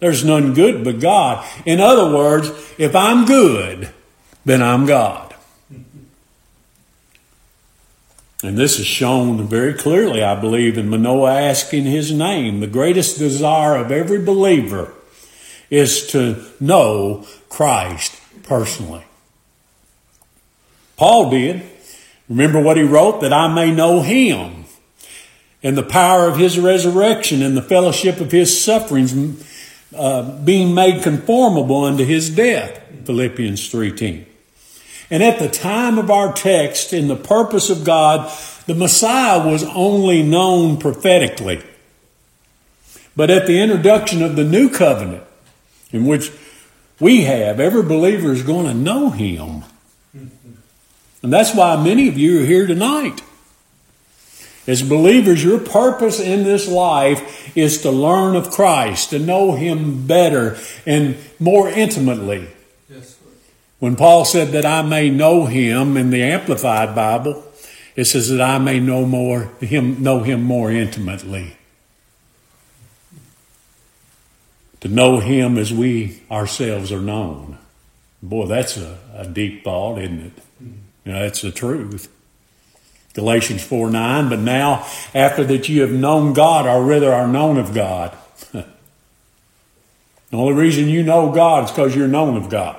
There's 0.00 0.24
none 0.24 0.54
good 0.54 0.82
but 0.82 0.98
God. 0.98 1.46
In 1.64 1.80
other 1.80 2.14
words, 2.14 2.50
if 2.78 2.96
I'm 2.96 3.26
good, 3.26 3.90
then 4.44 4.62
I'm 4.62 4.86
God. 4.86 5.34
And 8.42 8.56
this 8.56 8.78
is 8.78 8.86
shown 8.86 9.46
very 9.46 9.74
clearly, 9.74 10.24
I 10.24 10.40
believe, 10.40 10.78
in 10.78 10.88
Manoah 10.88 11.38
asking 11.42 11.84
his 11.84 12.10
name. 12.10 12.60
The 12.60 12.66
greatest 12.66 13.18
desire 13.18 13.76
of 13.76 13.92
every 13.92 14.22
believer 14.24 14.94
is 15.68 16.06
to 16.08 16.42
know 16.58 17.26
Christ 17.50 18.18
personally. 18.42 19.04
Paul 20.96 21.30
did. 21.30 21.62
Remember 22.30 22.60
what 22.60 22.78
he 22.78 22.82
wrote? 22.82 23.20
That 23.20 23.32
I 23.32 23.52
may 23.52 23.70
know 23.70 24.00
him 24.00 24.64
and 25.62 25.76
the 25.76 25.82
power 25.82 26.26
of 26.26 26.38
his 26.38 26.58
resurrection 26.58 27.42
and 27.42 27.56
the 27.56 27.62
fellowship 27.62 28.20
of 28.20 28.32
his 28.32 28.62
sufferings, 28.62 29.12
uh, 29.94 30.38
being 30.38 30.74
made 30.74 31.02
conformable 31.02 31.84
unto 31.84 32.04
his 32.04 32.30
death. 32.30 32.80
Philippians 33.04 33.72
3.10. 33.72 34.24
And 35.10 35.22
at 35.22 35.38
the 35.38 35.48
time 35.48 35.98
of 35.98 36.10
our 36.10 36.32
text, 36.32 36.92
in 36.92 37.08
the 37.08 37.16
purpose 37.16 37.68
of 37.68 37.84
God, 37.84 38.32
the 38.66 38.74
Messiah 38.74 39.44
was 39.44 39.64
only 39.64 40.22
known 40.22 40.78
prophetically. 40.78 41.62
But 43.16 43.30
at 43.30 43.46
the 43.46 43.60
introduction 43.60 44.22
of 44.22 44.36
the 44.36 44.44
new 44.44 44.70
covenant, 44.70 45.24
in 45.90 46.06
which 46.06 46.30
we 47.00 47.22
have, 47.24 47.58
every 47.58 47.82
believer 47.82 48.30
is 48.30 48.42
going 48.44 48.66
to 48.66 48.74
know 48.74 49.10
him. 49.10 49.64
And 51.22 51.32
that's 51.32 51.54
why 51.54 51.82
many 51.82 52.08
of 52.08 52.16
you 52.16 52.42
are 52.42 52.46
here 52.46 52.66
tonight. 52.66 53.22
As 54.70 54.82
believers, 54.82 55.42
your 55.42 55.58
purpose 55.58 56.20
in 56.20 56.44
this 56.44 56.68
life 56.68 57.56
is 57.56 57.82
to 57.82 57.90
learn 57.90 58.36
of 58.36 58.50
Christ, 58.50 59.10
to 59.10 59.18
know 59.18 59.56
Him 59.56 60.06
better 60.06 60.56
and 60.86 61.16
more 61.40 61.68
intimately. 61.68 62.46
When 63.80 63.96
Paul 63.96 64.24
said 64.24 64.48
that 64.48 64.66
I 64.66 64.82
may 64.82 65.08
know 65.08 65.46
him 65.46 65.96
in 65.96 66.10
the 66.10 66.22
Amplified 66.22 66.94
Bible, 66.94 67.42
it 67.96 68.04
says 68.04 68.28
that 68.28 68.40
I 68.40 68.58
may 68.58 68.78
know 68.78 69.06
more 69.06 69.44
him 69.60 70.02
know 70.02 70.20
him 70.20 70.42
more 70.42 70.70
intimately. 70.70 71.56
To 74.82 74.88
know 74.88 75.20
him 75.20 75.56
as 75.56 75.72
we 75.72 76.22
ourselves 76.30 76.92
are 76.92 77.00
known. 77.00 77.56
Boy, 78.22 78.46
that's 78.46 78.76
a, 78.76 78.98
a 79.14 79.26
deep 79.26 79.64
thought, 79.64 79.98
isn't 79.98 80.20
it? 80.20 80.36
Mm-hmm. 80.36 80.72
You 81.06 81.12
know, 81.12 81.20
that's 81.22 81.40
the 81.40 81.50
truth. 81.50 82.08
Galatians 83.14 83.62
4 83.64 83.90
9, 83.90 84.28
but 84.28 84.38
now 84.38 84.86
after 85.14 85.44
that 85.44 85.68
you 85.68 85.82
have 85.82 85.92
known 85.92 86.32
God, 86.32 86.66
or 86.66 86.84
rather 86.84 87.12
are 87.12 87.26
known 87.26 87.58
of 87.58 87.74
God. 87.74 88.16
the 88.52 88.64
only 90.32 90.54
reason 90.54 90.88
you 90.88 91.02
know 91.02 91.32
God 91.32 91.64
is 91.64 91.70
because 91.70 91.96
you're 91.96 92.08
known 92.08 92.36
of 92.36 92.48
God. 92.48 92.76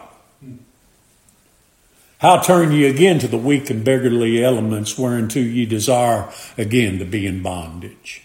How 2.20 2.40
turn 2.40 2.72
ye 2.72 2.86
again 2.86 3.18
to 3.20 3.28
the 3.28 3.38
weak 3.38 3.72
and 3.72 3.84
beggarly 3.84 4.44
elements 4.44 4.96
whereunto 4.96 5.40
ye 5.40 5.66
desire 5.66 6.32
again 6.56 7.00
to 7.00 7.06
be 7.06 7.26
in 7.26 7.42
bondage? 7.42 8.22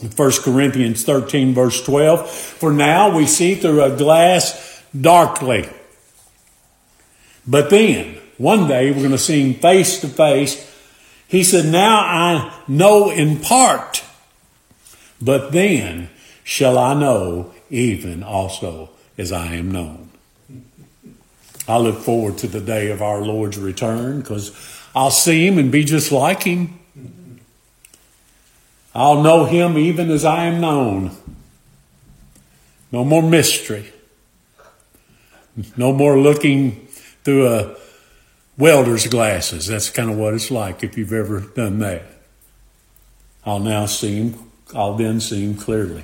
1 0.00 0.32
Corinthians 0.42 1.04
13 1.04 1.54
verse 1.54 1.84
12, 1.84 2.28
for 2.28 2.72
now 2.72 3.16
we 3.16 3.26
see 3.26 3.54
through 3.54 3.82
a 3.82 3.96
glass 3.96 4.82
darkly. 4.98 5.68
But 7.46 7.70
then, 7.70 8.18
one 8.36 8.68
day 8.68 8.90
we're 8.90 8.98
going 8.98 9.10
to 9.10 9.18
see 9.18 9.52
him 9.52 9.54
face 9.54 10.00
to 10.00 10.08
face. 10.08 10.67
He 11.28 11.44
said, 11.44 11.66
now 11.66 11.98
I 11.98 12.62
know 12.66 13.10
in 13.10 13.38
part, 13.38 14.02
but 15.20 15.52
then 15.52 16.08
shall 16.42 16.78
I 16.78 16.94
know 16.94 17.52
even 17.68 18.22
also 18.22 18.90
as 19.18 19.30
I 19.30 19.54
am 19.56 19.70
known. 19.70 20.08
I 21.68 21.76
look 21.76 21.98
forward 21.98 22.38
to 22.38 22.46
the 22.46 22.62
day 22.62 22.90
of 22.90 23.02
our 23.02 23.20
Lord's 23.20 23.58
return 23.58 24.20
because 24.20 24.56
I'll 24.94 25.10
see 25.10 25.46
him 25.46 25.58
and 25.58 25.70
be 25.70 25.84
just 25.84 26.10
like 26.10 26.44
him. 26.44 26.78
I'll 28.94 29.22
know 29.22 29.44
him 29.44 29.76
even 29.76 30.10
as 30.10 30.24
I 30.24 30.46
am 30.46 30.62
known. 30.62 31.10
No 32.90 33.04
more 33.04 33.22
mystery. 33.22 33.92
No 35.76 35.92
more 35.92 36.18
looking 36.18 36.86
through 37.22 37.48
a 37.48 37.76
welder's 38.58 39.06
glasses. 39.06 39.68
That's 39.68 39.88
kind 39.88 40.10
of 40.10 40.18
what 40.18 40.34
it's 40.34 40.50
like 40.50 40.82
if 40.82 40.98
you've 40.98 41.12
ever 41.12 41.40
done 41.40 41.78
that. 41.78 42.02
I'll 43.46 43.60
now 43.60 43.86
see 43.86 44.16
him. 44.16 44.34
I'll 44.74 44.96
then 44.96 45.20
see 45.20 45.44
him 45.44 45.54
clearly. 45.54 46.02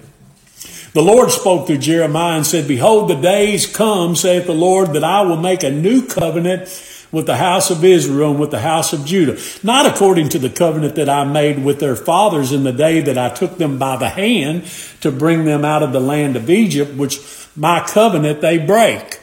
The 0.95 1.03
Lord 1.03 1.31
spoke 1.31 1.67
through 1.67 1.79
Jeremiah 1.79 2.37
and 2.37 2.47
said, 2.47 2.69
Behold, 2.69 3.11
the 3.11 3.17
days 3.17 3.67
come, 3.67 4.15
saith 4.15 4.47
the 4.47 4.55
Lord, 4.55 4.93
that 4.93 5.05
I 5.05 5.23
will 5.23 5.37
make 5.37 5.65
a 5.65 5.71
new 5.71 6.07
covenant 6.07 6.69
with 7.11 7.27
the 7.27 7.37
house 7.37 7.71
of 7.71 7.85
Israel 7.85 8.31
and 8.31 8.41
with 8.41 8.51
the 8.51 8.61
house 8.61 8.93
of 8.93 9.05
Judah, 9.05 9.39
not 9.63 9.87
according 9.87 10.29
to 10.31 10.39
the 10.39 10.51
covenant 10.51 10.95
that 10.95 11.09
I 11.09 11.25
made 11.25 11.65
with 11.65 11.81
their 11.81 11.97
fathers 11.97 12.53
in 12.53 12.63
the 12.65 12.73
day 12.73 13.01
that 13.01 13.19
I 13.19 13.29
took 13.29 13.59
them 13.59 13.79
by 13.79 13.97
the 13.97 14.09
hand 14.09 14.65
to 15.01 15.11
bring 15.11 15.45
them 15.45 15.65
out 15.65 15.83
of 15.83 15.93
the 15.93 16.01
land 16.01 16.37
of 16.37 16.49
Egypt, 16.49 16.95
which 16.95 17.21
my 17.57 17.85
covenant 17.87 18.41
they 18.41 18.59
break. 18.59 19.21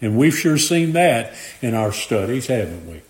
And 0.00 0.16
we've 0.16 0.36
sure 0.36 0.58
seen 0.58 0.92
that 0.92 1.34
in 1.60 1.74
our 1.74 1.92
studies, 1.92 2.46
haven't 2.46 2.88
we? 2.88 3.02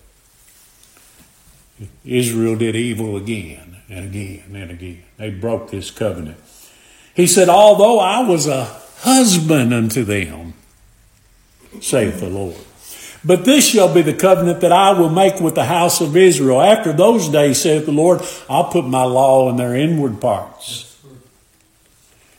Israel 2.05 2.55
did 2.55 2.75
evil 2.75 3.15
again 3.15 3.77
and 3.89 4.05
again 4.05 4.55
and 4.55 4.71
again. 4.71 5.03
They 5.17 5.29
broke 5.29 5.71
this 5.71 5.89
covenant. 5.89 6.37
He 7.15 7.27
said, 7.27 7.49
Although 7.49 7.99
I 7.99 8.21
was 8.21 8.47
a 8.47 8.65
husband 8.99 9.73
unto 9.73 10.03
them, 10.03 10.53
saith 11.79 12.19
the 12.19 12.29
Lord. 12.29 12.57
But 13.23 13.45
this 13.45 13.67
shall 13.67 13.93
be 13.93 14.01
the 14.01 14.13
covenant 14.13 14.61
that 14.61 14.71
I 14.71 14.91
will 14.91 15.09
make 15.09 15.39
with 15.39 15.55
the 15.55 15.65
house 15.65 16.01
of 16.01 16.17
Israel. 16.17 16.61
After 16.61 16.91
those 16.91 17.29
days, 17.29 17.61
saith 17.61 17.85
the 17.85 17.91
Lord, 17.91 18.21
I'll 18.49 18.71
put 18.71 18.85
my 18.85 19.03
law 19.03 19.49
in 19.49 19.57
their 19.57 19.75
inward 19.75 20.19
parts. 20.19 20.99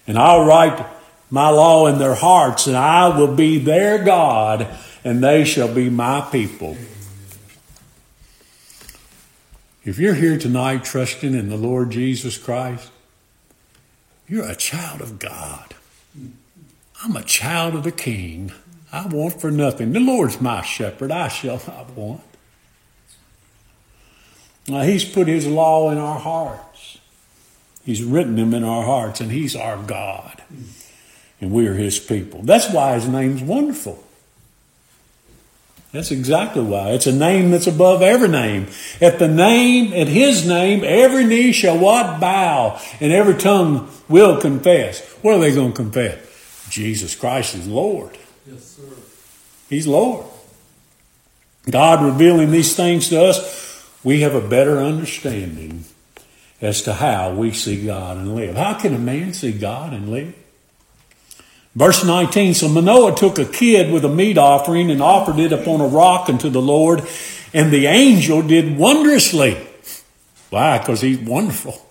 And 0.06 0.18
I'll 0.18 0.44
write 0.44 0.84
my 1.32 1.48
law 1.48 1.86
in 1.86 1.98
their 1.98 2.14
hearts, 2.14 2.66
and 2.66 2.76
I 2.76 3.08
will 3.18 3.34
be 3.34 3.58
their 3.58 4.04
God, 4.04 4.68
and 5.02 5.24
they 5.24 5.44
shall 5.44 5.72
be 5.72 5.88
my 5.88 6.20
people. 6.30 6.76
If 9.82 9.98
you're 9.98 10.14
here 10.14 10.36
tonight 10.36 10.84
trusting 10.84 11.32
in 11.32 11.48
the 11.48 11.56
Lord 11.56 11.88
Jesus 11.90 12.36
Christ, 12.36 12.90
you're 14.28 14.44
a 14.44 14.54
child 14.54 15.00
of 15.00 15.18
God. 15.18 15.74
I'm 17.02 17.16
a 17.16 17.24
child 17.24 17.76
of 17.76 17.84
the 17.84 17.92
King. 17.92 18.52
I 18.92 19.06
want 19.06 19.40
for 19.40 19.50
nothing. 19.50 19.94
The 19.94 20.00
Lord's 20.00 20.38
my 20.38 20.60
shepherd. 20.60 21.10
I 21.10 21.28
shall 21.28 21.60
not 21.66 21.90
want. 21.96 22.20
Now, 24.68 24.82
He's 24.82 25.06
put 25.06 25.28
His 25.28 25.46
law 25.46 25.90
in 25.90 25.96
our 25.96 26.20
hearts. 26.20 26.98
He's 27.86 28.04
written 28.04 28.36
them 28.36 28.52
in 28.52 28.64
our 28.64 28.84
hearts, 28.84 29.22
and 29.22 29.32
He's 29.32 29.56
our 29.56 29.82
God. 29.82 30.42
And 31.42 31.52
we 31.52 31.66
are 31.66 31.74
His 31.74 31.98
people. 31.98 32.40
That's 32.42 32.70
why 32.70 32.94
His 32.94 33.06
name's 33.06 33.42
wonderful. 33.42 34.02
That's 35.92 36.10
exactly 36.10 36.62
why. 36.62 36.92
It's 36.92 37.06
a 37.06 37.12
name 37.12 37.50
that's 37.50 37.66
above 37.66 38.00
every 38.00 38.28
name. 38.28 38.68
At 38.98 39.18
the 39.18 39.28
name, 39.28 39.92
at 39.92 40.08
his 40.08 40.46
name, 40.46 40.82
every 40.84 41.24
knee 41.24 41.52
shall 41.52 41.78
what? 41.78 42.18
Bow, 42.18 42.80
and 42.98 43.12
every 43.12 43.34
tongue 43.34 43.90
will 44.08 44.40
confess. 44.40 45.06
What 45.20 45.34
are 45.34 45.40
they 45.40 45.54
going 45.54 45.72
to 45.72 45.76
confess? 45.76 46.66
Jesus 46.70 47.14
Christ 47.14 47.54
is 47.54 47.68
Lord. 47.68 48.16
Yes, 48.46 48.64
sir. 48.64 48.84
He's 49.68 49.86
Lord. 49.86 50.24
God 51.70 52.02
revealing 52.02 52.52
these 52.52 52.74
things 52.74 53.10
to 53.10 53.22
us, 53.22 53.86
we 54.02 54.22
have 54.22 54.34
a 54.34 54.40
better 54.40 54.78
understanding 54.78 55.84
as 56.62 56.80
to 56.82 56.94
how 56.94 57.34
we 57.34 57.52
see 57.52 57.84
God 57.84 58.16
and 58.16 58.34
live. 58.34 58.56
How 58.56 58.74
can 58.74 58.94
a 58.94 58.98
man 58.98 59.34
see 59.34 59.52
God 59.52 59.92
and 59.92 60.08
live? 60.08 60.34
Verse 61.74 62.04
19 62.04 62.54
So 62.54 62.68
Manoah 62.68 63.14
took 63.14 63.38
a 63.38 63.44
kid 63.44 63.92
with 63.92 64.04
a 64.04 64.08
meat 64.08 64.38
offering 64.38 64.90
and 64.90 65.02
offered 65.02 65.38
it 65.38 65.52
upon 65.52 65.80
a 65.80 65.86
rock 65.86 66.28
unto 66.28 66.50
the 66.50 66.60
Lord, 66.60 67.02
and 67.54 67.72
the 67.72 67.86
angel 67.86 68.42
did 68.42 68.76
wondrously. 68.76 69.66
Why? 70.50 70.78
Because 70.78 71.00
he's 71.00 71.18
wonderful. 71.18 71.86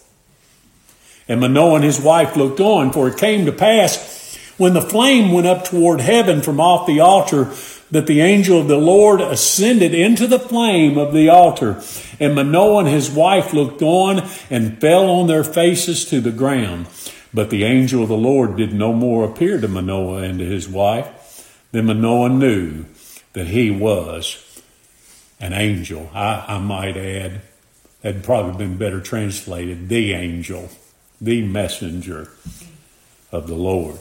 And 1.27 1.41
Manoah 1.41 1.75
and 1.75 1.83
his 1.83 1.99
wife 1.99 2.35
looked 2.35 2.59
on, 2.59 2.91
for 2.91 3.07
it 3.07 3.17
came 3.17 3.45
to 3.45 3.51
pass 3.51 4.37
when 4.57 4.73
the 4.73 4.81
flame 4.81 5.31
went 5.31 5.47
up 5.47 5.65
toward 5.65 6.01
heaven 6.01 6.41
from 6.41 6.59
off 6.59 6.85
the 6.85 6.99
altar 6.99 7.51
that 7.89 8.07
the 8.07 8.21
angel 8.21 8.59
of 8.59 8.67
the 8.67 8.77
Lord 8.77 9.19
ascended 9.19 9.93
into 9.93 10.27
the 10.27 10.39
flame 10.39 10.97
of 10.97 11.13
the 11.13 11.29
altar, 11.29 11.81
and 12.19 12.35
Manoah 12.35 12.79
and 12.79 12.87
his 12.87 13.09
wife 13.09 13.53
looked 13.53 13.81
on 13.81 14.27
and 14.49 14.79
fell 14.79 15.09
on 15.09 15.27
their 15.27 15.43
faces 15.43 16.05
to 16.05 16.21
the 16.21 16.31
ground. 16.31 16.87
But 17.33 17.49
the 17.49 17.63
angel 17.63 18.03
of 18.03 18.09
the 18.09 18.17
Lord 18.17 18.57
did 18.57 18.73
no 18.73 18.93
more 18.93 19.23
appear 19.23 19.59
to 19.59 19.67
Manoah 19.67 20.23
and 20.23 20.39
to 20.39 20.45
his 20.45 20.67
wife. 20.67 21.57
Then 21.71 21.85
Manoah 21.85 22.29
knew 22.29 22.85
that 23.33 23.47
he 23.47 23.71
was 23.71 24.61
an 25.39 25.53
angel. 25.53 26.09
I, 26.13 26.45
I 26.47 26.59
might 26.59 26.97
add, 26.97 27.41
had 28.03 28.23
probably 28.23 28.65
been 28.65 28.77
better 28.77 28.99
translated, 28.99 29.87
the 29.87 30.13
angel, 30.13 30.69
the 31.21 31.41
messenger 31.41 32.31
of 33.31 33.47
the 33.47 33.55
Lord. 33.55 33.97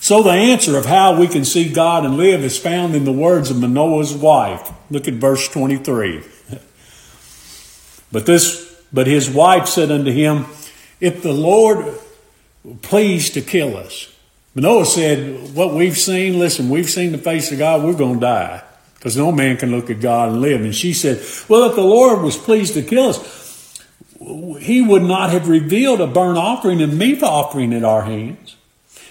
So 0.00 0.22
the 0.22 0.30
answer 0.30 0.76
of 0.76 0.86
how 0.86 1.18
we 1.18 1.28
can 1.28 1.44
see 1.44 1.72
God 1.72 2.04
and 2.04 2.16
live 2.16 2.42
is 2.42 2.58
found 2.58 2.96
in 2.96 3.04
the 3.04 3.12
words 3.12 3.50
of 3.50 3.60
Manoah's 3.60 4.14
wife. 4.14 4.72
Look 4.90 5.06
at 5.06 5.14
verse 5.14 5.48
23. 5.48 6.22
But 8.12 8.26
this, 8.26 8.78
but 8.92 9.06
his 9.06 9.30
wife 9.30 9.66
said 9.66 9.90
unto 9.90 10.12
him, 10.12 10.44
If 11.02 11.20
the 11.20 11.32
Lord 11.32 11.98
pleased 12.80 13.34
to 13.34 13.40
kill 13.40 13.76
us. 13.76 14.08
Manoah 14.54 14.86
said, 14.86 15.52
What 15.54 15.74
we've 15.74 15.98
seen, 15.98 16.38
listen, 16.38 16.70
we've 16.70 16.88
seen 16.88 17.10
the 17.10 17.18
face 17.18 17.50
of 17.50 17.58
God, 17.58 17.82
we're 17.82 17.92
going 17.92 18.20
to 18.20 18.20
die. 18.20 18.62
Because 18.94 19.16
no 19.16 19.32
man 19.32 19.56
can 19.56 19.72
look 19.72 19.90
at 19.90 20.00
God 20.00 20.28
and 20.28 20.40
live. 20.40 20.60
And 20.60 20.72
she 20.72 20.92
said, 20.92 21.20
Well, 21.48 21.68
if 21.68 21.74
the 21.74 21.82
Lord 21.82 22.22
was 22.22 22.36
pleased 22.36 22.74
to 22.74 22.82
kill 22.82 23.08
us, 23.08 23.84
he 24.60 24.80
would 24.80 25.02
not 25.02 25.30
have 25.30 25.48
revealed 25.48 26.00
a 26.00 26.06
burnt 26.06 26.38
offering 26.38 26.80
and 26.80 26.96
meat 26.96 27.20
offering 27.20 27.72
at 27.72 27.82
our 27.82 28.02
hands. 28.02 28.54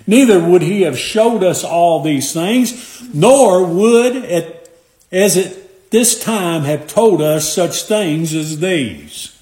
Neither 0.08 0.40
would 0.40 0.62
he 0.62 0.84
have 0.84 0.98
showed 0.98 1.44
us 1.44 1.66
all 1.66 2.02
these 2.02 2.32
things, 2.32 3.14
nor 3.14 3.66
would, 3.66 4.16
at, 4.16 4.70
as 5.12 5.36
at 5.36 5.92
this 5.92 6.24
time, 6.24 6.62
have 6.62 6.88
told 6.88 7.22
us 7.22 7.54
such 7.54 7.84
things 7.84 8.34
as 8.34 8.60
these. 8.62 9.38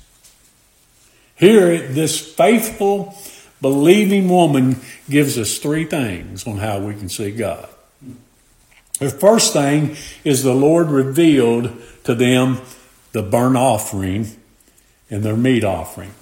Here, 1.40 1.88
this 1.88 2.20
faithful, 2.20 3.16
believing 3.62 4.28
woman 4.28 4.82
gives 5.10 5.38
us 5.38 5.58
three 5.58 5.86
things 5.86 6.46
on 6.46 6.58
how 6.58 6.80
we 6.80 6.94
can 6.94 7.08
see 7.08 7.32
God. 7.32 7.70
The 9.00 9.10
first 9.10 9.54
thing 9.54 9.96
is 10.26 10.44
the 10.44 10.54
Lord 10.54 10.90
revealed 10.90 11.72
to 12.04 12.14
them 12.14 12.60
the 13.14 13.24
burnt 13.24 13.56
offering 13.56 14.36
and 15.10 15.24
their 15.24 15.38
meat 15.38 15.64
offering. 15.64 16.14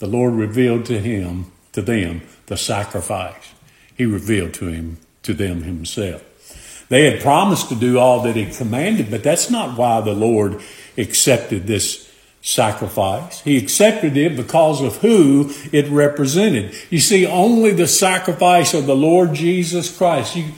The 0.00 0.08
Lord 0.08 0.34
revealed 0.34 0.86
to 0.86 0.98
him, 0.98 1.52
to 1.72 1.80
them, 1.80 2.22
the 2.46 2.56
sacrifice. 2.56 3.52
He 3.96 4.04
revealed 4.04 4.54
to 4.54 4.66
him, 4.66 4.98
to 5.22 5.34
them 5.34 5.62
himself. 5.62 6.86
They 6.88 7.10
had 7.10 7.22
promised 7.22 7.68
to 7.68 7.76
do 7.76 8.00
all 8.00 8.22
that 8.22 8.34
he 8.34 8.46
commanded, 8.46 9.10
but 9.10 9.22
that's 9.22 9.50
not 9.50 9.78
why 9.78 10.00
the 10.00 10.12
Lord 10.12 10.60
accepted 10.98 11.68
this 11.68 12.03
sacrifice. 12.44 13.40
He 13.40 13.56
accepted 13.56 14.18
it 14.18 14.36
because 14.36 14.82
of 14.82 14.98
who 14.98 15.50
it 15.72 15.88
represented. 15.88 16.74
You 16.90 17.00
see, 17.00 17.26
only 17.26 17.72
the 17.72 17.88
sacrifice 17.88 18.74
of 18.74 18.84
the 18.84 18.94
Lord 18.94 19.32
Jesus 19.32 19.96
Christ, 19.96 20.36
you, 20.36 20.52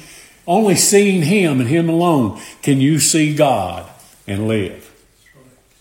only 0.48 0.74
seeing 0.74 1.22
him 1.22 1.60
and 1.60 1.68
him 1.68 1.88
alone, 1.88 2.40
can 2.60 2.80
you 2.80 2.98
see 2.98 3.36
God 3.36 3.88
and 4.26 4.48
live. 4.48 4.82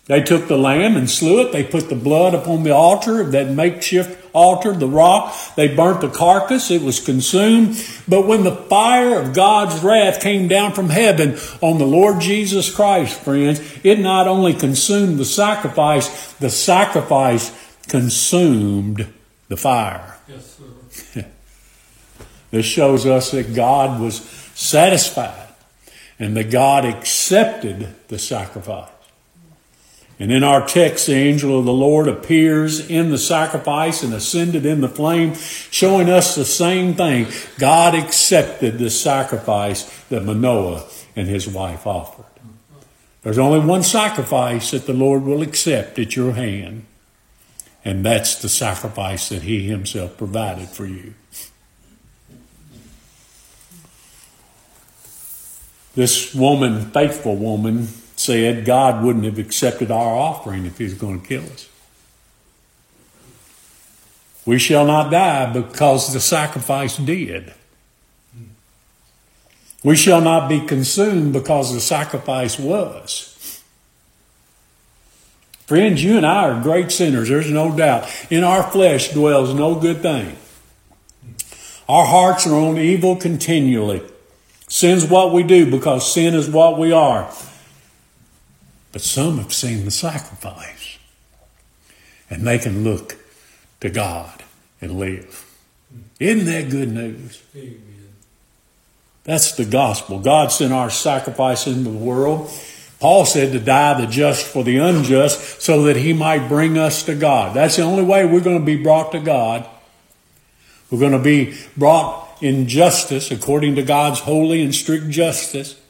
They 0.06 0.22
took 0.22 0.48
the 0.48 0.60
lamb 0.60 0.96
and 0.96 1.10
slew 1.10 1.42
it. 1.42 1.52
They 1.52 1.64
put 1.64 1.90
the 1.90 1.96
blood 1.96 2.36
upon 2.36 2.62
the 2.62 2.76
altar, 2.76 3.22
of 3.22 3.32
that 3.32 3.50
makeshift 3.50 4.25
altar, 4.36 4.74
the 4.74 4.88
rock. 4.88 5.36
They 5.56 5.74
burnt 5.74 6.02
the 6.02 6.10
carcass. 6.10 6.70
It 6.70 6.82
was 6.82 7.00
consumed. 7.00 7.84
But 8.08 8.28
when 8.28 8.44
the 8.44 8.56
fire 8.56 9.20
of 9.20 9.34
God's 9.34 9.84
wrath 9.84 10.22
came 10.22 10.48
down 10.48 10.74
from 10.74 10.90
heaven 10.90 11.38
on 11.62 11.78
the 11.80 11.88
Lord 11.88 12.20
Jesus 12.22 12.74
Christ, 12.74 13.20
friends, 13.22 13.62
it 13.84 14.00
not 14.00 14.28
only 14.28 14.54
consumed 14.54 15.18
the 15.18 15.26
sacrifice, 15.26 16.34
the 16.34 16.50
sacrifice 16.50 17.52
consumed 17.88 19.08
the 19.48 19.58
fire. 19.58 20.18
Yes, 20.28 20.58
sir. 20.58 21.26
this 22.52 22.66
shows 22.66 23.06
us 23.06 23.32
that 23.32 23.56
God 23.56 24.02
was 24.02 24.22
satisfied 24.56 25.50
and 26.20 26.36
that 26.38 26.50
God 26.50 26.86
accepted 26.86 27.94
the 28.08 28.20
sacrifice. 28.20 28.90
And 30.18 30.32
in 30.32 30.44
our 30.44 30.66
text, 30.66 31.08
the 31.08 31.14
angel 31.14 31.60
of 31.60 31.66
the 31.66 31.74
Lord 31.74 32.08
appears 32.08 32.90
in 32.90 33.10
the 33.10 33.18
sacrifice 33.18 34.02
and 34.02 34.14
ascended 34.14 34.66
in 34.66 34.80
the 34.80 34.88
flame, 34.88 35.34
showing 35.36 36.10
us 36.10 36.36
the 36.36 36.46
same 36.46 36.94
thing. 36.94 37.28
God 37.60 37.96
accepted 37.96 38.78
the 38.78 38.90
sacrifice 38.90 39.84
that 40.10 40.24
Manoah 40.24 40.88
and 41.18 41.28
his 41.28 41.48
wife 41.48 41.86
offered. 41.86 42.26
There's 43.26 43.40
only 43.40 43.60
one 43.60 43.82
sacrifice 43.82 44.70
that 44.70 44.86
the 44.86 44.94
Lord 44.94 45.24
will 45.24 45.42
accept 45.42 45.98
at 45.98 46.16
your 46.16 46.34
hand, 46.34 46.86
and 47.84 48.06
that's 48.06 48.36
the 48.36 48.48
sacrifice 48.48 49.30
that 49.30 49.42
He 49.42 49.64
Himself 49.64 50.16
provided 50.16 50.68
for 50.70 50.86
you. 50.86 51.16
This 55.96 56.36
woman, 56.36 56.92
faithful 56.92 57.36
woman, 57.36 57.88
said 58.16 58.66
God 58.66 59.04
wouldn't 59.04 59.26
have 59.26 59.40
accepted 59.40 59.92
our 59.92 60.16
offering 60.16 60.66
if 60.66 60.78
He 60.78 60.86
was 60.86 60.94
going 60.94 61.22
to 61.22 61.28
kill 61.28 61.44
us. 61.44 61.70
We 64.46 64.60
shall 64.60 64.86
not 64.86 65.12
die 65.12 65.52
because 65.52 66.14
the 66.14 66.20
sacrifice 66.20 66.98
did. 66.98 67.54
We 69.84 69.96
shall 69.96 70.22
not 70.22 70.50
be 70.50 70.62
consumed 70.62 71.34
because 71.34 71.74
the 71.74 71.82
sacrifice 71.82 72.60
was. 72.60 73.62
Friends, 75.68 76.04
you 76.04 76.18
and 76.18 76.26
I 76.26 76.50
are 76.50 76.62
great 76.62 76.92
sinners, 76.92 77.30
there's 77.30 77.50
no 77.50 77.76
doubt. 77.76 78.08
In 78.30 78.44
our 78.44 78.64
flesh 78.64 79.10
dwells 79.10 79.54
no 79.54 79.76
good 79.76 80.02
thing. 80.02 80.38
Our 81.90 82.06
hearts 82.06 82.46
are 82.46 82.54
on 82.54 82.78
evil 82.78 83.16
continually. 83.16 84.04
Sin's 84.68 85.06
what 85.06 85.34
we 85.34 85.44
do 85.44 85.70
because 85.70 86.12
sin 86.12 86.34
is 86.34 86.50
what 86.50 86.78
we 86.78 86.92
are. 86.92 87.32
But 88.96 89.02
some 89.02 89.40
have 89.40 89.54
seen 89.54 89.84
the 89.84 89.92
sacrifice 89.92 90.98
and 92.30 92.48
they 92.48 92.58
can 92.58 92.86
look 92.86 93.18
to 93.82 93.90
God 93.90 94.42
and 94.80 94.98
live. 94.98 95.46
Isn't 96.18 96.46
that 96.46 96.70
good 96.70 96.94
news? 96.94 97.44
Amen. 97.54 98.14
That's 99.26 99.52
the 99.52 99.66
gospel. 99.66 100.20
God 100.20 100.50
sent 100.54 100.72
our 100.72 100.90
sacrifice 100.90 101.68
into 101.68 101.90
the 101.90 101.98
world. 101.98 102.50
Paul 103.02 103.26
said 103.26 103.52
to 103.52 103.60
die 103.60 104.00
the 104.00 104.08
just 104.08 104.48
for 104.48 104.64
the 104.64 104.78
unjust 104.78 105.62
so 105.62 105.84
that 105.84 105.98
he 105.98 106.14
might 106.14 106.48
bring 106.48 106.78
us 106.78 107.04
to 107.04 107.16
God. 107.16 107.54
That's 107.54 107.76
the 107.76 107.82
only 107.82 108.04
way 108.04 108.26
we're 108.26 108.40
going 108.40 108.60
to 108.60 108.66
be 108.66 108.82
brought 108.82 109.12
to 109.12 109.20
God. 109.20 109.68
We're 110.90 111.02
going 111.02 111.12
to 111.12 111.20
be 111.20 111.58
brought 111.76 112.42
in 112.42 112.70
justice 112.70 113.30
according 113.30 113.76
to 113.76 113.84
God's 113.84 114.22
holy 114.22 114.64
and 114.64 114.74
strict 114.74 115.10
justice. 115.10 115.82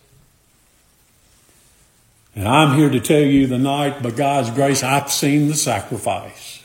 And 2.36 2.48
I'm 2.48 2.78
here 2.78 2.90
to 2.90 3.00
tell 3.00 3.22
you 3.22 3.48
tonight, 3.48 4.04
by 4.04 4.12
God's 4.12 4.52
grace, 4.52 4.84
I've 4.84 5.10
seen 5.10 5.48
the 5.48 5.56
sacrifice. 5.56 6.62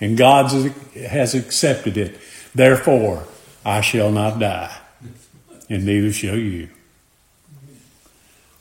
And 0.00 0.16
God 0.16 0.50
has 0.96 1.34
accepted 1.34 1.98
it. 1.98 2.18
Therefore, 2.54 3.24
I 3.66 3.82
shall 3.82 4.10
not 4.10 4.38
die, 4.38 4.74
and 5.68 5.84
neither 5.84 6.12
shall 6.12 6.36
you. 6.36 6.70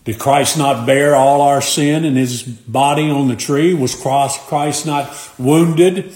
Did 0.03 0.19
Christ 0.19 0.57
not 0.57 0.85
bear 0.85 1.15
all 1.15 1.39
our 1.39 1.61
sin 1.61 2.03
in 2.03 2.17
his 2.17 2.43
body 2.43 3.09
on 3.09 3.29
the 3.29 3.35
tree? 3.37 3.73
Was 3.73 3.95
Christ 3.95 4.85
not 4.85 5.15
wounded 5.39 6.11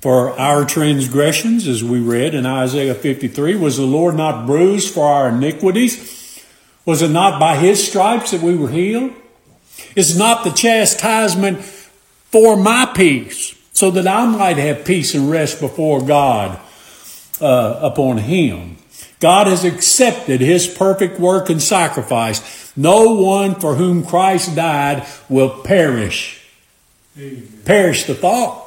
for 0.00 0.36
our 0.38 0.64
transgressions, 0.64 1.68
as 1.68 1.84
we 1.84 2.00
read 2.00 2.34
in 2.34 2.46
Isaiah 2.46 2.94
53? 2.94 3.54
Was 3.54 3.76
the 3.76 3.84
Lord 3.84 4.16
not 4.16 4.44
bruised 4.44 4.92
for 4.92 5.06
our 5.06 5.28
iniquities? 5.28 6.17
Was 6.84 7.02
it 7.02 7.10
not 7.10 7.38
by 7.38 7.56
his 7.56 7.86
stripes 7.86 8.30
that 8.30 8.40
we 8.40 8.56
were 8.56 8.70
healed? 8.70 9.12
Is 9.94 10.18
not 10.18 10.44
the 10.44 10.50
chastisement 10.50 11.62
for 11.62 12.56
my 12.56 12.90
peace, 12.94 13.54
so 13.72 13.90
that 13.92 14.06
I 14.06 14.26
might 14.26 14.56
have 14.56 14.84
peace 14.84 15.14
and 15.14 15.30
rest 15.30 15.60
before 15.60 16.02
God 16.02 16.58
uh, 17.40 17.78
upon 17.82 18.18
him? 18.18 18.76
God 19.20 19.46
has 19.46 19.64
accepted 19.64 20.40
his 20.40 20.66
perfect 20.66 21.18
work 21.18 21.50
and 21.50 21.60
sacrifice. 21.60 22.72
No 22.76 23.14
one 23.14 23.56
for 23.56 23.74
whom 23.74 24.04
Christ 24.04 24.54
died 24.54 25.06
will 25.28 25.62
perish. 25.62 26.46
Amen. 27.16 27.62
Perish 27.64 28.04
the 28.04 28.14
thought. 28.14 28.64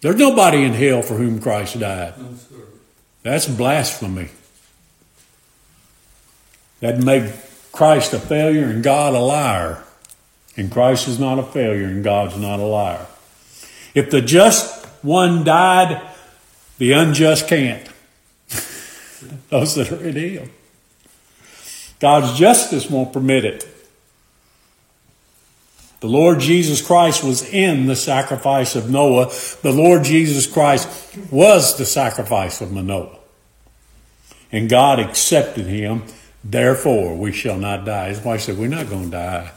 There's 0.00 0.16
nobody 0.16 0.62
in 0.62 0.74
hell 0.74 1.02
for 1.02 1.14
whom 1.14 1.40
Christ 1.40 1.80
died. 1.80 2.14
That's 3.24 3.46
blasphemy. 3.46 4.28
That 6.80 6.98
made 6.98 7.32
Christ 7.72 8.12
a 8.12 8.18
failure 8.18 8.66
and 8.66 8.82
God 8.82 9.14
a 9.14 9.20
liar. 9.20 9.82
And 10.56 10.70
Christ 10.70 11.08
is 11.08 11.18
not 11.18 11.38
a 11.38 11.42
failure 11.42 11.86
and 11.86 12.02
God's 12.02 12.36
not 12.36 12.58
a 12.58 12.64
liar. 12.64 13.06
If 13.94 14.10
the 14.10 14.20
just 14.20 14.86
one 15.02 15.44
died, 15.44 16.02
the 16.78 16.92
unjust 16.92 17.48
can't. 17.48 17.86
Those 19.50 19.74
that 19.76 19.92
are 19.92 20.04
in 20.04 20.16
him. 20.16 20.50
God's 22.00 22.38
justice 22.38 22.88
won't 22.88 23.12
permit 23.12 23.44
it. 23.44 23.68
The 26.00 26.06
Lord 26.06 26.38
Jesus 26.38 26.80
Christ 26.80 27.24
was 27.24 27.42
in 27.42 27.86
the 27.86 27.96
sacrifice 27.96 28.76
of 28.76 28.88
Noah. 28.88 29.32
The 29.62 29.72
Lord 29.72 30.04
Jesus 30.04 30.46
Christ 30.46 30.88
was 31.32 31.76
the 31.76 31.84
sacrifice 31.84 32.60
of 32.60 32.70
Manoah. 32.70 33.18
And 34.52 34.70
God 34.70 35.00
accepted 35.00 35.66
him. 35.66 36.04
Therefore, 36.44 37.16
we 37.16 37.32
shall 37.32 37.58
not 37.58 37.84
die. 37.84 38.08
His 38.08 38.20
wife 38.20 38.42
said, 38.42 38.58
We're 38.58 38.68
not 38.68 38.88
going 38.88 39.06
to 39.06 39.10
die. 39.10 39.50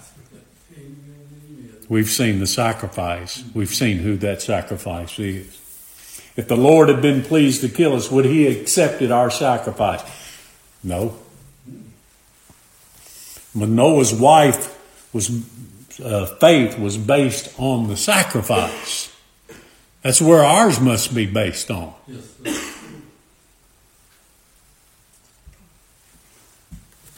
We've 1.87 2.09
seen 2.09 2.39
the 2.39 2.47
sacrifice. 2.47 3.43
We've 3.53 3.73
seen 3.73 3.97
who 3.97 4.15
that 4.17 4.41
sacrifice 4.41 5.19
is. 5.19 5.59
If 6.37 6.47
the 6.47 6.55
Lord 6.55 6.87
had 6.87 7.01
been 7.01 7.21
pleased 7.21 7.61
to 7.61 7.69
kill 7.69 7.93
us, 7.95 8.09
would 8.09 8.25
he 8.25 8.45
have 8.45 8.61
accepted 8.61 9.11
our 9.11 9.29
sacrifice? 9.29 10.01
No. 10.83 11.19
Manoah's 13.53 14.13
wife 14.13 14.77
was 15.13 15.29
uh, 16.01 16.25
faith 16.25 16.79
was 16.79 16.97
based 16.97 17.53
on 17.59 17.89
the 17.89 17.97
sacrifice. 17.97 19.13
That's 20.01 20.21
where 20.21 20.43
ours 20.43 20.79
must 20.79 21.13
be 21.13 21.25
based 21.25 21.69
on. 21.69 21.93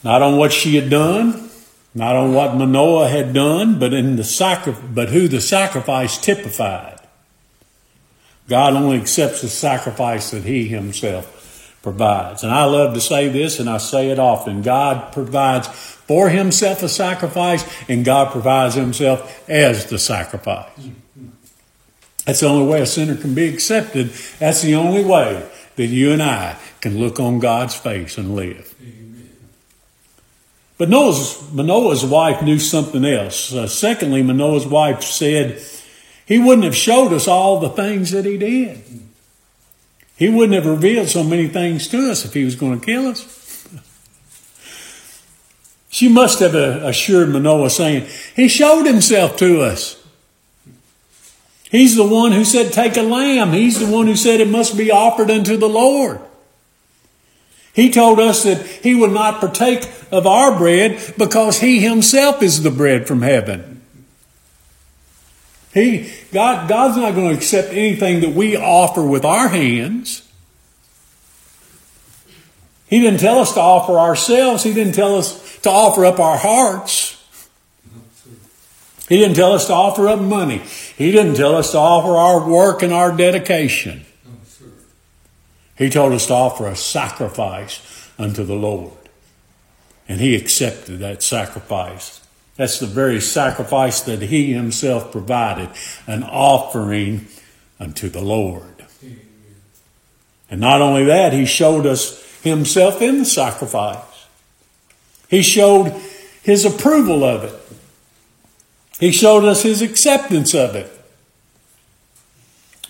Not 0.03 0.21
on 0.21 0.37
what 0.37 0.51
she 0.51 0.75
had 0.75 0.89
done, 0.89 1.49
not 1.95 2.15
on 2.15 2.33
what 2.33 2.55
Manoah 2.55 3.07
had 3.07 3.33
done, 3.33 3.79
but 3.79 3.93
in 3.93 4.15
the 4.15 4.23
sacri- 4.23 4.75
but 4.93 5.09
who 5.09 5.27
the 5.27 5.41
sacrifice 5.41 6.17
typified. 6.17 6.99
God 8.49 8.73
only 8.73 8.99
accepts 8.99 9.41
the 9.41 9.49
sacrifice 9.49 10.31
that 10.31 10.43
He 10.43 10.67
Himself 10.67 11.43
provides. 11.81 12.43
And 12.43 12.51
I 12.51 12.63
love 12.63 12.93
to 12.95 13.01
say 13.01 13.29
this, 13.29 13.59
and 13.59 13.69
I 13.69 13.77
say 13.77 14.09
it 14.09 14.17
often 14.17 14.61
God 14.61 15.13
provides 15.13 15.67
for 15.67 16.29
himself 16.29 16.81
a 16.81 16.89
sacrifice, 16.89 17.63
and 17.87 18.03
God 18.03 18.31
provides 18.31 18.75
himself 18.75 19.47
as 19.49 19.85
the 19.85 19.99
sacrifice. 19.99 20.69
That's 22.25 22.39
the 22.39 22.47
only 22.47 22.71
way 22.71 22.81
a 22.81 22.85
sinner 22.85 23.15
can 23.15 23.35
be 23.35 23.47
accepted. 23.47 24.09
That's 24.39 24.61
the 24.61 24.75
only 24.75 25.03
way 25.03 25.49
that 25.75 25.85
you 25.87 26.11
and 26.11 26.23
I 26.23 26.57
can 26.81 26.97
look 26.97 27.19
on 27.19 27.39
God's 27.39 27.75
face 27.75 28.17
and 28.17 28.35
live. 28.35 28.72
But 30.77 30.89
Noah's, 30.89 31.51
Manoah's 31.51 32.03
wife 32.03 32.41
knew 32.41 32.59
something 32.59 33.05
else. 33.05 33.53
Uh, 33.53 33.67
secondly, 33.67 34.23
Manoah's 34.23 34.65
wife 34.65 35.03
said, 35.03 35.61
He 36.25 36.39
wouldn't 36.39 36.65
have 36.65 36.75
showed 36.75 37.13
us 37.13 37.27
all 37.27 37.59
the 37.59 37.69
things 37.69 38.11
that 38.11 38.25
He 38.25 38.37
did. 38.37 38.81
He 40.15 40.29
wouldn't 40.29 40.53
have 40.53 40.65
revealed 40.65 41.09
so 41.09 41.23
many 41.23 41.47
things 41.47 41.87
to 41.89 42.09
us 42.09 42.25
if 42.25 42.33
He 42.33 42.43
was 42.43 42.55
going 42.55 42.79
to 42.79 42.85
kill 42.85 43.07
us. 43.07 43.43
She 45.89 46.09
must 46.09 46.39
have 46.39 46.55
assured 46.55 47.29
Manoah, 47.29 47.69
saying, 47.69 48.07
He 48.35 48.47
showed 48.47 48.87
himself 48.87 49.37
to 49.37 49.61
us. 49.61 50.03
He's 51.69 51.95
the 51.95 52.07
one 52.07 52.31
who 52.31 52.45
said, 52.45 52.73
Take 52.73 52.97
a 52.97 53.03
lamb. 53.03 53.51
He's 53.51 53.79
the 53.79 53.85
one 53.85 54.07
who 54.07 54.15
said 54.15 54.41
it 54.41 54.47
must 54.47 54.75
be 54.75 54.89
offered 54.89 55.29
unto 55.29 55.55
the 55.55 55.69
Lord. 55.69 56.19
He 57.73 57.91
told 57.91 58.19
us 58.19 58.43
that 58.43 58.65
He 58.65 58.95
would 58.95 59.11
not 59.11 59.39
partake 59.39 59.89
of 60.11 60.27
our 60.27 60.57
bread 60.57 61.13
because 61.17 61.59
He 61.59 61.79
Himself 61.79 62.41
is 62.41 62.63
the 62.63 62.71
bread 62.71 63.07
from 63.07 63.21
heaven. 63.21 63.81
He, 65.73 66.13
God, 66.31 66.69
God's 66.69 66.97
not 66.97 67.15
going 67.15 67.29
to 67.29 67.35
accept 67.35 67.69
anything 67.73 68.21
that 68.21 68.33
we 68.35 68.55
offer 68.55 69.03
with 69.03 69.25
our 69.25 69.47
hands. 69.47 70.29
He 72.87 73.01
didn't 73.01 73.21
tell 73.21 73.39
us 73.39 73.55
to 73.55 73.59
offer 73.59 73.93
ourselves. 73.93 74.61
He 74.61 74.71
didn't 74.71 74.93
tell 74.93 75.15
us 75.15 75.57
to 75.61 75.71
offer 75.71 76.05
up 76.05 76.19
our 76.19 76.37
hearts. 76.37 77.19
He 79.09 79.17
didn't 79.17 79.35
tell 79.35 79.53
us 79.53 79.65
to 79.65 79.73
offer 79.73 80.07
up 80.07 80.19
money. 80.19 80.59
He 80.95 81.11
didn't 81.11 81.35
tell 81.35 81.55
us 81.55 81.71
to 81.71 81.79
offer 81.79 82.15
our 82.15 82.47
work 82.47 82.83
and 82.83 82.93
our 82.93 83.11
dedication. 83.15 84.05
He 85.77 85.89
told 85.89 86.13
us 86.13 86.27
to 86.27 86.33
offer 86.33 86.67
a 86.67 86.75
sacrifice 86.75 88.09
unto 88.17 88.43
the 88.43 88.55
Lord. 88.55 88.93
And 90.07 90.19
he 90.19 90.35
accepted 90.35 90.99
that 90.99 91.23
sacrifice. 91.23 92.21
That's 92.55 92.79
the 92.79 92.85
very 92.85 93.19
sacrifice 93.19 94.01
that 94.01 94.21
he 94.21 94.53
himself 94.53 95.11
provided, 95.11 95.69
an 96.05 96.23
offering 96.23 97.27
unto 97.79 98.09
the 98.09 98.21
Lord. 98.21 98.85
And 100.49 100.61
not 100.61 100.81
only 100.81 101.05
that, 101.05 101.33
he 101.33 101.45
showed 101.45 101.87
us 101.87 102.21
himself 102.41 103.01
in 103.01 103.19
the 103.19 103.25
sacrifice. 103.25 104.27
He 105.27 105.41
showed 105.41 105.99
his 106.43 106.63
approval 106.63 107.23
of 107.23 107.43
it. 107.45 107.59
He 108.99 109.11
showed 109.11 109.45
us 109.45 109.63
his 109.63 109.81
acceptance 109.81 110.53
of 110.53 110.75
it. 110.75 110.91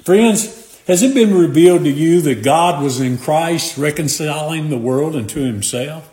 Friends, 0.03 0.62
has 0.87 1.01
it 1.03 1.13
been 1.13 1.33
revealed 1.33 1.83
to 1.83 1.91
you 1.91 2.21
that 2.21 2.43
God 2.43 2.83
was 2.83 2.99
in 2.99 3.17
Christ 3.17 3.77
reconciling 3.77 4.69
the 4.69 4.77
world 4.77 5.15
unto 5.15 5.41
himself? 5.41 6.09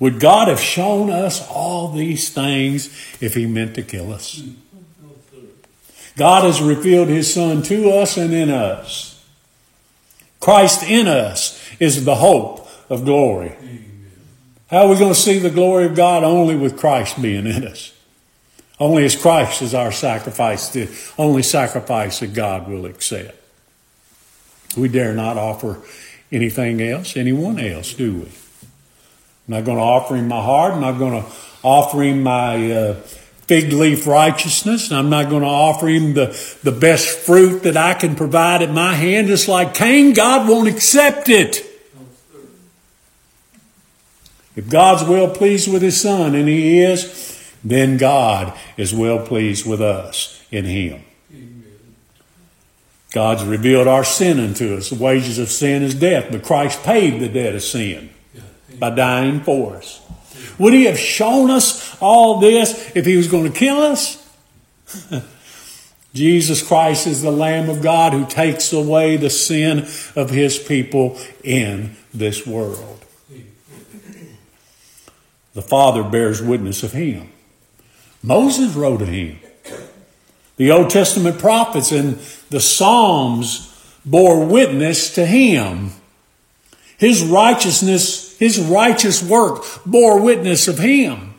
Would 0.00 0.20
God 0.20 0.48
have 0.48 0.60
shown 0.60 1.10
us 1.10 1.46
all 1.48 1.90
these 1.90 2.28
things 2.28 2.86
if 3.20 3.34
he 3.34 3.46
meant 3.46 3.74
to 3.74 3.82
kill 3.82 4.12
us? 4.12 4.42
God 6.16 6.44
has 6.44 6.60
revealed 6.60 7.08
his 7.08 7.32
Son 7.32 7.62
to 7.62 7.90
us 7.90 8.16
and 8.16 8.32
in 8.32 8.50
us. 8.50 9.24
Christ 10.40 10.82
in 10.82 11.08
us 11.08 11.60
is 11.80 12.04
the 12.04 12.16
hope 12.16 12.68
of 12.90 13.04
glory. 13.04 13.56
How 14.70 14.84
are 14.84 14.88
we 14.88 14.98
going 14.98 15.14
to 15.14 15.18
see 15.18 15.38
the 15.38 15.50
glory 15.50 15.86
of 15.86 15.94
God? 15.94 16.22
Only 16.22 16.54
with 16.54 16.78
Christ 16.78 17.20
being 17.20 17.46
in 17.46 17.66
us. 17.66 17.92
Only 18.80 19.04
as 19.04 19.16
Christ 19.16 19.62
is 19.62 19.74
our 19.74 19.90
sacrifice, 19.90 20.68
the 20.68 20.88
only 21.18 21.42
sacrifice 21.42 22.20
that 22.20 22.32
God 22.32 22.68
will 22.68 22.86
accept. 22.86 23.36
We 24.76 24.88
dare 24.88 25.14
not 25.14 25.36
offer 25.36 25.80
anything 26.30 26.80
else, 26.80 27.16
anyone 27.16 27.58
else, 27.58 27.94
do 27.94 28.14
we? 28.14 28.28
I'm 29.48 29.54
not 29.54 29.64
going 29.64 29.78
to 29.78 29.82
offer 29.82 30.14
him 30.14 30.28
my 30.28 30.42
heart. 30.42 30.74
I'm 30.74 30.80
not 30.80 30.98
going 30.98 31.22
to 31.22 31.28
offer 31.62 32.02
him 32.02 32.22
my 32.22 32.70
uh, 32.70 32.94
fig 33.48 33.72
leaf 33.72 34.06
righteousness. 34.06 34.92
I'm 34.92 35.08
not 35.08 35.30
going 35.30 35.42
to 35.42 35.48
offer 35.48 35.88
him 35.88 36.14
the, 36.14 36.58
the 36.62 36.70
best 36.70 37.08
fruit 37.08 37.62
that 37.62 37.76
I 37.76 37.94
can 37.94 38.14
provide 38.14 38.62
at 38.62 38.70
my 38.70 38.92
hand. 38.92 39.28
Just 39.28 39.48
like 39.48 39.74
Cain, 39.74 40.12
God 40.12 40.48
won't 40.48 40.68
accept 40.68 41.28
it. 41.30 41.64
If 44.54 44.68
God's 44.68 45.08
well 45.08 45.30
pleased 45.30 45.72
with 45.72 45.82
his 45.82 46.00
son, 46.00 46.34
and 46.34 46.46
he 46.48 46.80
is, 46.80 47.37
then 47.64 47.96
God 47.96 48.58
is 48.76 48.94
well 48.94 49.24
pleased 49.26 49.66
with 49.66 49.80
us 49.80 50.42
in 50.50 50.64
him. 50.64 51.02
God's 53.10 53.44
revealed 53.44 53.88
our 53.88 54.04
sin 54.04 54.38
unto 54.38 54.76
us. 54.76 54.90
The 54.90 55.02
wages 55.02 55.38
of 55.38 55.48
sin 55.48 55.82
is 55.82 55.94
death, 55.94 56.28
but 56.30 56.42
Christ 56.44 56.82
paid 56.82 57.20
the 57.20 57.28
debt 57.28 57.54
of 57.54 57.62
sin 57.62 58.10
by 58.78 58.90
dying 58.90 59.40
for 59.40 59.76
us. 59.76 60.02
Would 60.58 60.74
he 60.74 60.84
have 60.84 60.98
shown 60.98 61.50
us 61.50 61.96
all 62.00 62.38
this 62.38 62.92
if 62.94 63.06
he 63.06 63.16
was 63.16 63.28
going 63.28 63.50
to 63.50 63.58
kill 63.58 63.78
us? 63.78 64.24
Jesus 66.14 66.66
Christ 66.66 67.06
is 67.06 67.22
the 67.22 67.30
Lamb 67.30 67.70
of 67.70 67.82
God 67.82 68.12
who 68.12 68.26
takes 68.26 68.72
away 68.72 69.16
the 69.16 69.30
sin 69.30 69.86
of 70.16 70.30
his 70.30 70.58
people 70.58 71.18
in 71.44 71.96
this 72.12 72.46
world. 72.46 73.04
The 75.54 75.62
Father 75.62 76.02
bears 76.02 76.42
witness 76.42 76.82
of 76.82 76.92
him. 76.92 77.30
Moses 78.28 78.74
wrote 78.74 79.00
of 79.00 79.08
him. 79.08 79.38
The 80.58 80.70
Old 80.70 80.90
Testament 80.90 81.38
prophets 81.38 81.92
and 81.92 82.18
the 82.50 82.60
Psalms 82.60 83.74
bore 84.04 84.44
witness 84.44 85.14
to 85.14 85.24
him. 85.24 85.92
His 86.98 87.24
righteousness, 87.24 88.36
his 88.36 88.60
righteous 88.60 89.22
work 89.22 89.64
bore 89.86 90.20
witness 90.20 90.68
of 90.68 90.78
him. 90.78 91.36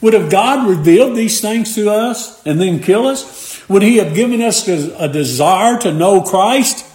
Would 0.00 0.14
have 0.14 0.30
God 0.30 0.66
revealed 0.66 1.14
these 1.14 1.42
things 1.42 1.74
to 1.74 1.90
us 1.90 2.42
and 2.46 2.58
then 2.58 2.80
kill 2.80 3.06
us? 3.06 3.62
Would 3.68 3.82
he 3.82 3.98
have 3.98 4.14
given 4.14 4.40
us 4.40 4.66
a 4.66 5.08
desire 5.08 5.78
to 5.80 5.92
know 5.92 6.22
Christ? 6.22 6.86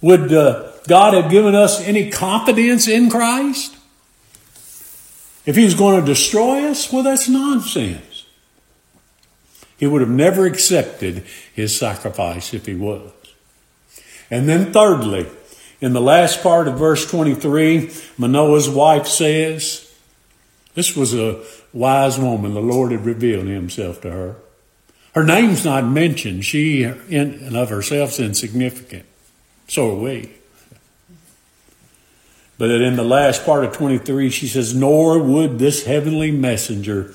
Would 0.00 0.32
uh, 0.32 0.72
God 0.88 1.14
have 1.14 1.30
given 1.30 1.54
us 1.54 1.80
any 1.80 2.10
confidence 2.10 2.88
in 2.88 3.08
Christ? 3.08 3.76
If 5.46 5.56
he's 5.56 5.74
going 5.74 6.00
to 6.00 6.06
destroy 6.06 6.66
us, 6.66 6.92
well, 6.92 7.02
that's 7.02 7.28
nonsense. 7.28 8.26
He 9.78 9.86
would 9.86 10.02
have 10.02 10.10
never 10.10 10.44
accepted 10.44 11.24
his 11.54 11.76
sacrifice 11.76 12.52
if 12.52 12.66
he 12.66 12.74
was. 12.74 13.10
And 14.30 14.48
then, 14.48 14.72
thirdly, 14.72 15.26
in 15.80 15.94
the 15.94 16.00
last 16.00 16.42
part 16.42 16.68
of 16.68 16.78
verse 16.78 17.10
23, 17.10 17.90
Manoah's 18.18 18.68
wife 18.68 19.06
says, 19.06 19.92
This 20.74 20.94
was 20.94 21.14
a 21.14 21.42
wise 21.72 22.18
woman. 22.18 22.52
The 22.52 22.60
Lord 22.60 22.92
had 22.92 23.06
revealed 23.06 23.46
himself 23.46 24.02
to 24.02 24.10
her. 24.10 24.36
Her 25.14 25.24
name's 25.24 25.64
not 25.64 25.86
mentioned. 25.86 26.44
She, 26.44 26.82
in 26.84 26.94
and 27.08 27.56
of 27.56 27.70
herself, 27.70 28.10
is 28.12 28.20
insignificant. 28.20 29.06
So 29.66 29.90
are 29.90 30.00
we. 30.00 30.34
But 32.60 32.70
in 32.70 32.96
the 32.96 33.04
last 33.04 33.46
part 33.46 33.64
of 33.64 33.72
23, 33.72 34.28
she 34.28 34.46
says, 34.46 34.74
Nor 34.74 35.18
would 35.18 35.58
this 35.58 35.86
heavenly 35.86 36.30
messenger, 36.30 37.14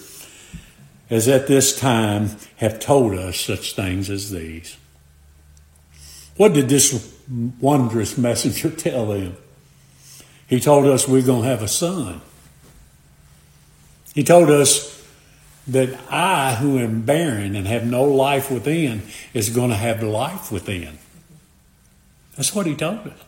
as 1.08 1.27
at 1.27 1.45
this 1.45 1.79
time, 1.79 2.31
have 2.55 2.79
told 2.79 3.13
us 3.13 3.41
such 3.41 3.75
things 3.75 4.10
as 4.10 4.31
these. 4.31 4.75
What 6.36 6.53
did 6.53 6.67
this 6.67 7.15
wondrous 7.62 8.17
messenger 8.17 8.71
tell 8.75 9.05
them? 9.05 9.38
He 10.47 10.60
told 10.60 10.88
us 10.88 11.08
we're 11.08 11.21
going 11.21 11.43
to 11.43 11.49
have 11.49 11.62
a 11.62 11.67
son. 11.67 12.21
He 14.15 14.23
told 14.23 14.49
us 14.49 15.08
that 15.67 15.95
I, 16.10 16.55
who 16.55 16.79
am 16.79 17.03
barren 17.03 17.55
and 17.55 17.67
have 17.67 17.86
no 17.86 18.03
life 18.03 18.49
within, 18.49 19.03
is 19.36 19.51
going 19.51 19.69
to 19.69 19.75
have 19.75 20.01
life 20.01 20.51
within. 20.51 20.97
That's 22.36 22.55
what 22.55 22.65
he 22.65 22.75
told 22.75 23.05
us. 23.05 23.24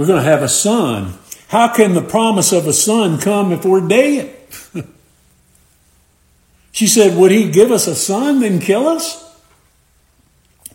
We're 0.00 0.06
going 0.06 0.24
to 0.24 0.30
have 0.30 0.42
a 0.42 0.48
son. 0.48 1.12
How 1.48 1.68
can 1.68 1.92
the 1.92 2.00
promise 2.00 2.52
of 2.52 2.66
a 2.66 2.72
son 2.72 3.20
come 3.20 3.52
if 3.52 3.66
we're 3.66 3.86
dead? 3.86 4.34
she 6.72 6.86
said, 6.86 7.18
Would 7.18 7.30
he 7.30 7.50
give 7.50 7.70
us 7.70 7.86
a 7.86 7.94
son, 7.94 8.40
then 8.40 8.60
kill 8.60 8.88
us? 8.88 9.38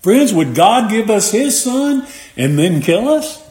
Friends, 0.03 0.31
would 0.31 0.53
God 0.53 0.91
give 0.91 1.09
us 1.09 1.31
his 1.31 1.59
son 1.59 2.05
and 2.37 2.59
then 2.59 2.83
kill 2.83 3.09
us? 3.09 3.43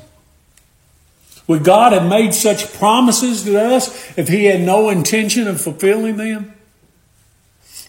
Would 1.48 1.64
God 1.64 1.92
have 1.92 2.08
made 2.08 2.34
such 2.34 2.72
promises 2.74 3.42
to 3.42 3.60
us 3.60 4.16
if 4.16 4.28
he 4.28 4.44
had 4.44 4.60
no 4.60 4.90
intention 4.90 5.48
of 5.48 5.60
fulfilling 5.60 6.18
them? 6.18 6.54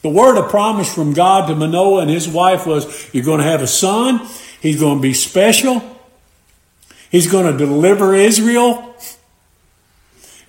The 0.01 0.09
word 0.09 0.43
of 0.43 0.49
promise 0.49 0.91
from 0.91 1.13
God 1.13 1.45
to 1.49 1.55
Manoah 1.55 2.01
and 2.01 2.09
his 2.09 2.27
wife 2.27 2.65
was, 2.65 3.13
You're 3.13 3.23
going 3.23 3.41
to 3.41 3.47
have 3.47 3.61
a 3.61 3.67
son. 3.67 4.27
He's 4.59 4.79
going 4.79 4.97
to 4.97 5.01
be 5.03 5.13
special. 5.13 5.94
He's 7.15 7.31
going 7.31 7.49
to 7.49 7.57
deliver 7.57 8.13
Israel. 8.13 8.93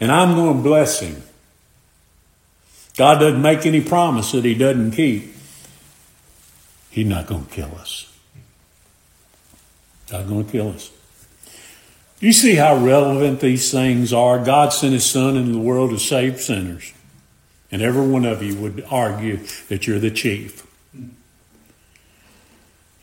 And 0.01 0.11
I'm 0.11 0.35
going 0.35 0.57
to 0.57 0.63
bless 0.65 0.99
him. 0.99 1.23
God 2.97 3.21
doesn't 3.21 3.41
make 3.41 3.65
any 3.67 3.81
promise 3.81 4.33
that 4.33 4.45
he 4.45 4.57
doesn't 4.57 4.91
keep. 4.91 5.33
He's 6.91 7.07
not 7.07 7.29
going 7.29 7.47
to 7.47 7.53
kill 7.53 7.73
us. 7.77 8.13
God's 10.11 10.29
going 10.29 10.45
to 10.45 10.51
kill 10.51 10.71
us. 10.71 10.91
You 12.19 12.33
see 12.33 12.57
how 12.57 12.75
relevant 12.75 13.39
these 13.39 13.71
things 13.71 14.13
are? 14.13 14.45
God 14.45 14.73
sent 14.73 14.93
his 14.93 15.07
son 15.07 15.37
into 15.37 15.53
the 15.53 15.61
world 15.61 15.91
to 15.91 16.01
save 16.01 16.41
sinners. 16.41 16.93
And 17.71 17.81
every 17.81 18.09
one 18.09 18.25
of 18.25 18.43
you 18.43 18.57
would 18.57 18.85
argue 18.91 19.37
that 19.69 19.87
you're 19.87 20.01
the 20.01 20.11
chief. 20.11 20.67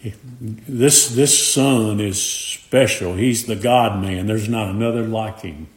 This, 0.04 1.10
this 1.10 1.54
son 1.54 2.00
is 2.00 2.22
special. 2.22 3.16
He's 3.16 3.46
the 3.46 3.56
God 3.56 4.02
man. 4.02 4.28
There's 4.28 4.50
not 4.50 4.70
another 4.70 5.04
like 5.04 5.42
him. 5.42 5.68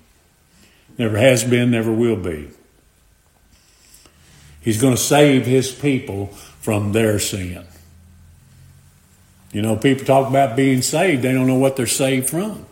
Never 0.98 1.16
has 1.16 1.44
been, 1.44 1.70
never 1.70 1.92
will 1.92 2.16
be. 2.16 2.50
He's 4.60 4.80
going 4.80 4.94
to 4.94 5.00
save 5.00 5.46
his 5.46 5.70
people 5.70 6.26
from 6.26 6.92
their 6.92 7.20
sin. 7.20 7.64
You 9.52 9.62
know, 9.62 9.76
people 9.76 10.04
talk 10.04 10.28
about 10.28 10.56
being 10.56 10.82
saved, 10.82 11.22
they 11.22 11.32
don't 11.32 11.46
know 11.46 11.54
what 11.54 11.76
they're 11.76 11.86
saved 11.86 12.28
from. 12.28 12.66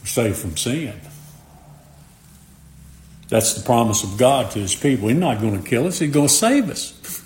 We're 0.00 0.06
saved 0.06 0.36
from 0.36 0.56
sin. 0.56 1.00
That's 3.28 3.54
the 3.54 3.62
promise 3.64 4.02
of 4.02 4.18
God 4.18 4.50
to 4.52 4.58
his 4.58 4.74
people. 4.74 5.08
He's 5.08 5.18
not 5.18 5.40
going 5.40 5.62
to 5.62 5.68
kill 5.68 5.86
us, 5.86 6.00
he's 6.00 6.12
going 6.12 6.28
to 6.28 6.34
save 6.34 6.68
us. 6.70 7.17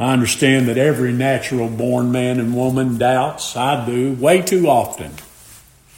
I 0.00 0.14
understand 0.14 0.66
that 0.68 0.78
every 0.78 1.12
natural 1.12 1.68
born 1.68 2.10
man 2.10 2.40
and 2.40 2.56
woman 2.56 2.96
doubts. 2.96 3.54
I 3.54 3.84
do 3.84 4.14
way 4.14 4.40
too 4.40 4.66
often. 4.66 5.12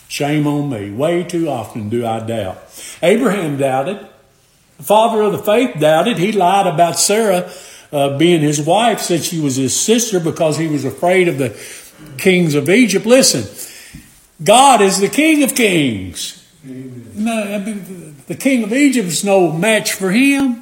Shame 0.09 0.45
on 0.45 0.71
me. 0.71 0.91
Way 0.91 1.23
too 1.23 1.49
often 1.49 1.89
do 1.89 2.05
I 2.05 2.19
doubt. 2.19 2.59
Abraham 3.01 3.59
doubted. 3.59 4.05
The 4.79 4.83
father 4.83 5.23
of 5.23 5.31
the 5.31 5.39
faith 5.39 5.79
doubted. 5.79 6.19
He 6.19 6.33
lied 6.33 6.67
about 6.67 6.99
Sarah 6.99 7.49
uh, 7.93 8.19
being 8.19 8.41
his 8.41 8.61
wife, 8.61 8.99
said 8.99 9.23
she 9.23 9.39
was 9.39 9.55
his 9.55 9.79
sister 9.79 10.19
because 10.19 10.59
he 10.59 10.67
was 10.67 10.85
afraid 10.85 11.29
of 11.29 11.39
the 11.39 11.57
kings 12.19 12.57
of 12.57 12.69
Egypt. 12.69 13.07
Listen, 13.07 13.45
God 14.43 14.81
is 14.81 14.99
the 14.99 15.09
king 15.09 15.45
of 15.45 15.55
kings. 15.55 16.45
No, 16.65 17.61
the 18.27 18.35
king 18.35 18.65
of 18.65 18.73
Egypt 18.73 19.07
is 19.07 19.25
no 19.25 19.53
match 19.53 19.93
for 19.93 20.11
him. 20.11 20.62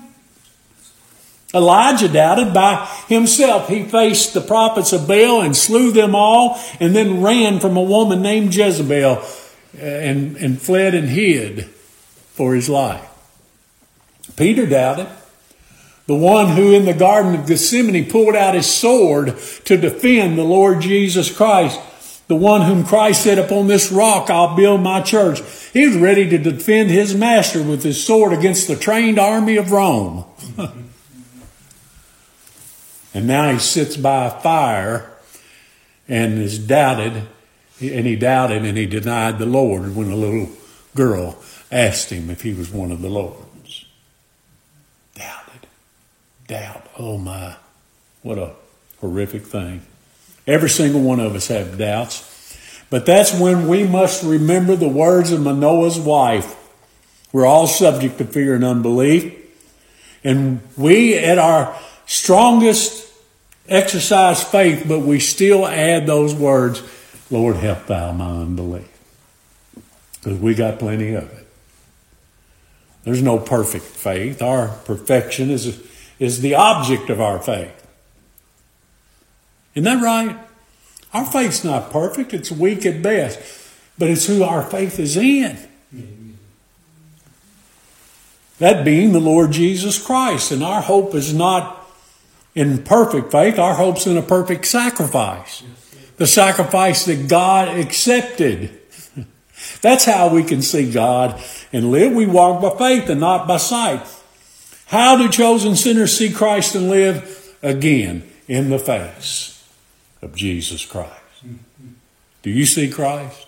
Elijah 1.52 2.08
doubted 2.08 2.54
by 2.54 2.86
himself. 3.08 3.68
He 3.68 3.82
faced 3.82 4.34
the 4.34 4.40
prophets 4.40 4.92
of 4.92 5.08
Baal 5.08 5.42
and 5.42 5.56
slew 5.56 5.90
them 5.90 6.14
all 6.14 6.60
and 6.78 6.94
then 6.94 7.22
ran 7.22 7.58
from 7.58 7.76
a 7.76 7.82
woman 7.82 8.22
named 8.22 8.54
Jezebel 8.54 9.16
uh, 9.16 9.80
and, 9.80 10.36
and 10.36 10.60
fled 10.60 10.94
and 10.94 11.08
hid 11.08 11.64
for 11.64 12.54
his 12.54 12.68
life. 12.68 13.06
Peter 14.36 14.66
doubted. 14.66 15.08
The 16.06 16.14
one 16.16 16.56
who 16.56 16.72
in 16.72 16.86
the 16.86 16.94
Garden 16.94 17.36
of 17.36 17.46
Gethsemane 17.46 18.10
pulled 18.10 18.34
out 18.34 18.54
his 18.54 18.66
sword 18.66 19.38
to 19.64 19.76
defend 19.76 20.36
the 20.36 20.44
Lord 20.44 20.80
Jesus 20.80 21.34
Christ. 21.34 21.78
The 22.26 22.36
one 22.36 22.62
whom 22.62 22.84
Christ 22.84 23.22
said, 23.22 23.38
Upon 23.38 23.66
this 23.68 23.92
rock 23.92 24.30
I'll 24.30 24.56
build 24.56 24.80
my 24.80 25.02
church. 25.02 25.40
He 25.72 25.86
was 25.86 25.96
ready 25.96 26.28
to 26.30 26.38
defend 26.38 26.90
his 26.90 27.14
master 27.14 27.62
with 27.62 27.84
his 27.84 28.04
sword 28.04 28.32
against 28.32 28.66
the 28.66 28.76
trained 28.76 29.18
army 29.18 29.56
of 29.56 29.70
Rome. 29.70 30.24
And 33.12 33.26
now 33.26 33.52
he 33.52 33.58
sits 33.58 33.96
by 33.96 34.26
a 34.26 34.30
fire 34.30 35.10
and 36.08 36.38
is 36.38 36.58
doubted, 36.58 37.26
and 37.80 38.06
he 38.06 38.16
doubted 38.16 38.64
and 38.64 38.76
he 38.76 38.86
denied 38.86 39.38
the 39.38 39.46
Lord 39.46 39.94
when 39.94 40.10
a 40.10 40.16
little 40.16 40.50
girl 40.94 41.38
asked 41.70 42.10
him 42.10 42.30
if 42.30 42.42
he 42.42 42.52
was 42.52 42.70
one 42.70 42.92
of 42.92 43.00
the 43.00 43.08
Lord's. 43.08 43.86
Doubted. 45.14 45.66
Doubt. 46.46 46.86
Oh 46.98 47.18
my. 47.18 47.56
What 48.22 48.38
a 48.38 48.52
horrific 49.00 49.42
thing. 49.42 49.82
Every 50.46 50.68
single 50.68 51.00
one 51.00 51.20
of 51.20 51.34
us 51.34 51.48
have 51.48 51.78
doubts. 51.78 52.26
But 52.90 53.06
that's 53.06 53.32
when 53.32 53.68
we 53.68 53.84
must 53.84 54.24
remember 54.24 54.74
the 54.74 54.88
words 54.88 55.30
of 55.30 55.40
Manoah's 55.40 55.98
wife. 55.98 56.56
We're 57.32 57.46
all 57.46 57.68
subject 57.68 58.18
to 58.18 58.24
fear 58.24 58.56
and 58.56 58.64
unbelief. 58.64 59.36
And 60.24 60.60
we, 60.76 61.16
at 61.16 61.38
our 61.38 61.78
strongest 62.10 63.08
exercise 63.68 64.42
faith, 64.42 64.84
but 64.88 64.98
we 64.98 65.20
still 65.20 65.64
add 65.64 66.08
those 66.08 66.34
words, 66.34 66.82
Lord, 67.30 67.54
help 67.54 67.86
thou 67.86 68.10
my 68.10 68.42
unbelief. 68.42 68.88
Because 70.14 70.38
we 70.40 70.56
got 70.56 70.80
plenty 70.80 71.14
of 71.14 71.32
it. 71.32 71.46
There's 73.04 73.22
no 73.22 73.38
perfect 73.38 73.84
faith. 73.84 74.42
Our 74.42 74.68
perfection 74.84 75.50
is, 75.50 75.80
is 76.18 76.40
the 76.40 76.56
object 76.56 77.10
of 77.10 77.20
our 77.20 77.38
faith. 77.38 77.86
Isn't 79.76 79.84
that 79.84 80.02
right? 80.02 80.36
Our 81.14 81.24
faith's 81.24 81.62
not 81.62 81.92
perfect, 81.92 82.34
it's 82.34 82.50
weak 82.50 82.84
at 82.84 83.02
best, 83.02 83.38
but 83.96 84.10
it's 84.10 84.26
who 84.26 84.42
our 84.42 84.62
faith 84.62 84.98
is 84.98 85.16
in. 85.16 85.58
That 88.58 88.84
being 88.84 89.12
the 89.12 89.20
Lord 89.20 89.52
Jesus 89.52 90.04
Christ. 90.04 90.50
And 90.50 90.62
our 90.64 90.82
hope 90.82 91.14
is 91.14 91.32
not 91.32 91.79
in 92.60 92.82
perfect 92.82 93.32
faith, 93.32 93.58
our 93.58 93.72
hope's 93.72 94.06
in 94.06 94.18
a 94.18 94.22
perfect 94.22 94.66
sacrifice. 94.66 95.62
The 96.18 96.26
sacrifice 96.26 97.06
that 97.06 97.26
God 97.26 97.68
accepted. 97.68 98.78
That's 99.80 100.04
how 100.04 100.28
we 100.28 100.44
can 100.44 100.60
see 100.60 100.92
God 100.92 101.42
and 101.72 101.90
live. 101.90 102.12
We 102.12 102.26
walk 102.26 102.60
by 102.60 102.76
faith 102.76 103.08
and 103.08 103.18
not 103.18 103.48
by 103.48 103.56
sight. 103.56 104.06
How 104.88 105.16
do 105.16 105.30
chosen 105.30 105.74
sinners 105.74 106.14
see 106.14 106.30
Christ 106.30 106.74
and 106.74 106.90
live? 106.90 107.56
Again, 107.62 108.30
in 108.46 108.68
the 108.68 108.78
face 108.78 109.66
of 110.20 110.36
Jesus 110.36 110.84
Christ. 110.84 111.14
Do 112.42 112.50
you 112.50 112.66
see 112.66 112.90
Christ? 112.90 113.46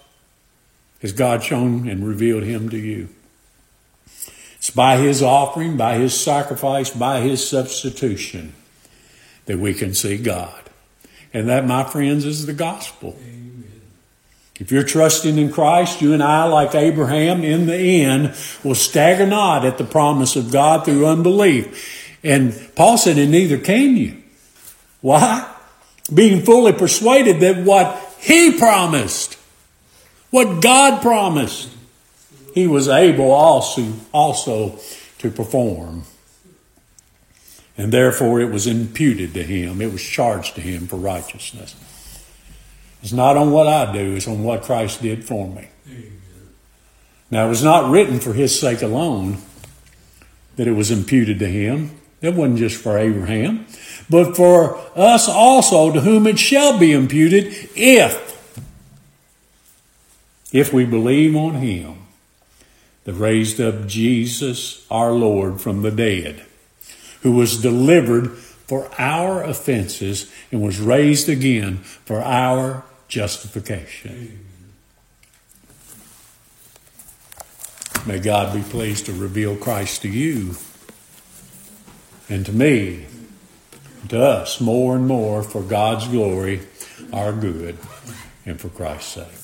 Has 1.03 1.13
God 1.13 1.43
shown 1.43 1.87
and 1.87 2.07
revealed 2.09 2.45
him 2.45 2.71
to 2.71 2.79
you? 2.79 3.11
It's 4.55 4.71
by 4.71 4.97
his 4.97 5.23
offering, 5.23 5.77
by 5.77 5.97
his 5.97 6.19
sacrifice, 6.19 6.89
by 6.89 7.21
his 7.21 7.47
substitution 7.47 8.55
that 9.47 9.59
we 9.59 9.75
can 9.75 9.95
see 9.95 10.17
God. 10.19 10.63
And 11.35 11.49
that, 11.49 11.67
my 11.67 11.85
friends, 11.85 12.25
is 12.25 12.47
the 12.47 12.53
gospel. 12.53 13.17
Amen. 13.19 13.83
If 14.61 14.71
you're 14.71 14.85
trusting 14.85 15.39
in 15.39 15.51
Christ, 15.51 16.03
you 16.03 16.13
and 16.13 16.23
I, 16.23 16.45
like 16.45 16.75
Abraham, 16.75 17.43
in 17.43 17.67
the 17.67 17.75
end, 17.75 18.35
will 18.63 18.75
stagger 18.75 19.27
not 19.27 19.65
at 19.65 19.79
the 19.79 19.85
promise 19.85 20.37
of 20.37 20.53
God 20.53 20.85
through 20.85 21.07
unbelief. 21.07 22.19
And 22.23 22.55
Paul 22.77 22.99
said, 22.99 23.19
and 23.19 23.33
neither 23.33 23.59
can 23.59 23.97
you. 23.97 24.23
Why? 25.01 25.53
Being 26.13 26.43
fully 26.43 26.73
persuaded 26.73 27.41
that 27.41 27.65
what 27.65 28.01
he 28.21 28.57
promised, 28.57 29.37
what 30.31 30.63
God 30.63 31.03
promised, 31.03 31.71
he 32.55 32.67
was 32.67 32.87
able 32.87 33.33
also, 33.33 33.93
also 34.13 34.79
to 35.19 35.31
perform 35.31 36.05
and 37.77 37.93
therefore 37.93 38.41
it 38.41 38.51
was 38.51 38.67
imputed 38.67 39.35
to 39.35 39.43
him, 39.43 39.81
it 39.81 39.93
was 39.93 40.03
charged 40.03 40.55
to 40.57 40.61
him 40.61 40.87
for 40.87 40.97
righteousness. 40.97 41.75
It's 43.03 43.13
not 43.13 43.37
on 43.37 43.51
what 43.51 43.67
I 43.67 43.93
do, 43.93 44.15
it's 44.15 44.29
on 44.29 44.45
what 44.45 44.63
Christ 44.63 45.03
did 45.03 45.25
for 45.25 45.49
me. 45.49 45.69
Now, 47.31 47.47
it 47.47 47.49
was 47.49 47.65
not 47.65 47.91
written 47.91 48.21
for 48.21 48.35
his 48.35 48.59
sake 48.59 48.83
alone 48.83 49.39
that 50.57 50.69
it 50.69 50.73
was 50.73 50.91
imputed 50.91 51.39
to 51.39 51.49
him. 51.49 51.99
It 52.21 52.35
wasn't 52.35 52.59
just 52.59 52.77
for 52.81 52.99
Abraham, 52.99 53.67
but 54.09 54.37
for 54.37 54.79
us 54.95 55.29
also, 55.29 55.93
to 55.93 56.03
whom 56.03 56.27
it 56.27 56.39
shall 56.39 56.79
be 56.79 56.93
imputed 56.93 57.47
if, 57.75 58.29
if 60.53 60.73
we 60.73 60.85
believe 60.85 61.35
on 61.35 61.55
him 61.55 61.97
that 63.05 63.15
raised 63.15 63.61
up 63.61 63.87
Jesus 63.89 64.87
our 64.89 65.11
Lord 65.11 65.61
from 65.61 65.83
the 65.83 65.91
dead, 65.91 66.45
who 67.23 67.33
was 67.33 67.61
delivered 67.61 68.31
for 68.33 68.91
our 68.99 69.43
offenses 69.43 70.31
and 70.51 70.63
was 70.63 70.81
raised 70.81 71.29
again 71.29 71.79
for 71.79 72.21
our 72.21 72.85
justification. 73.09 74.47
May 78.07 78.19
God 78.19 78.55
be 78.55 78.63
pleased 78.63 79.07
to 79.07 79.13
reveal 79.13 79.57
Christ 79.57 80.03
to 80.03 80.09
you 80.09 80.57
and 82.29 82.45
to 82.47 82.53
me, 82.53 83.07
to 84.09 84.21
us, 84.21 84.61
more 84.61 84.97
and 84.97 85.07
more 85.07 85.43
for 85.43 85.63
God's 85.63 86.09
glory, 86.09 86.63
our 87.13 87.33
good, 87.33 87.79
and 88.45 88.61
for 88.61 88.71
Christ's 88.71 89.13
sake. 89.13 89.42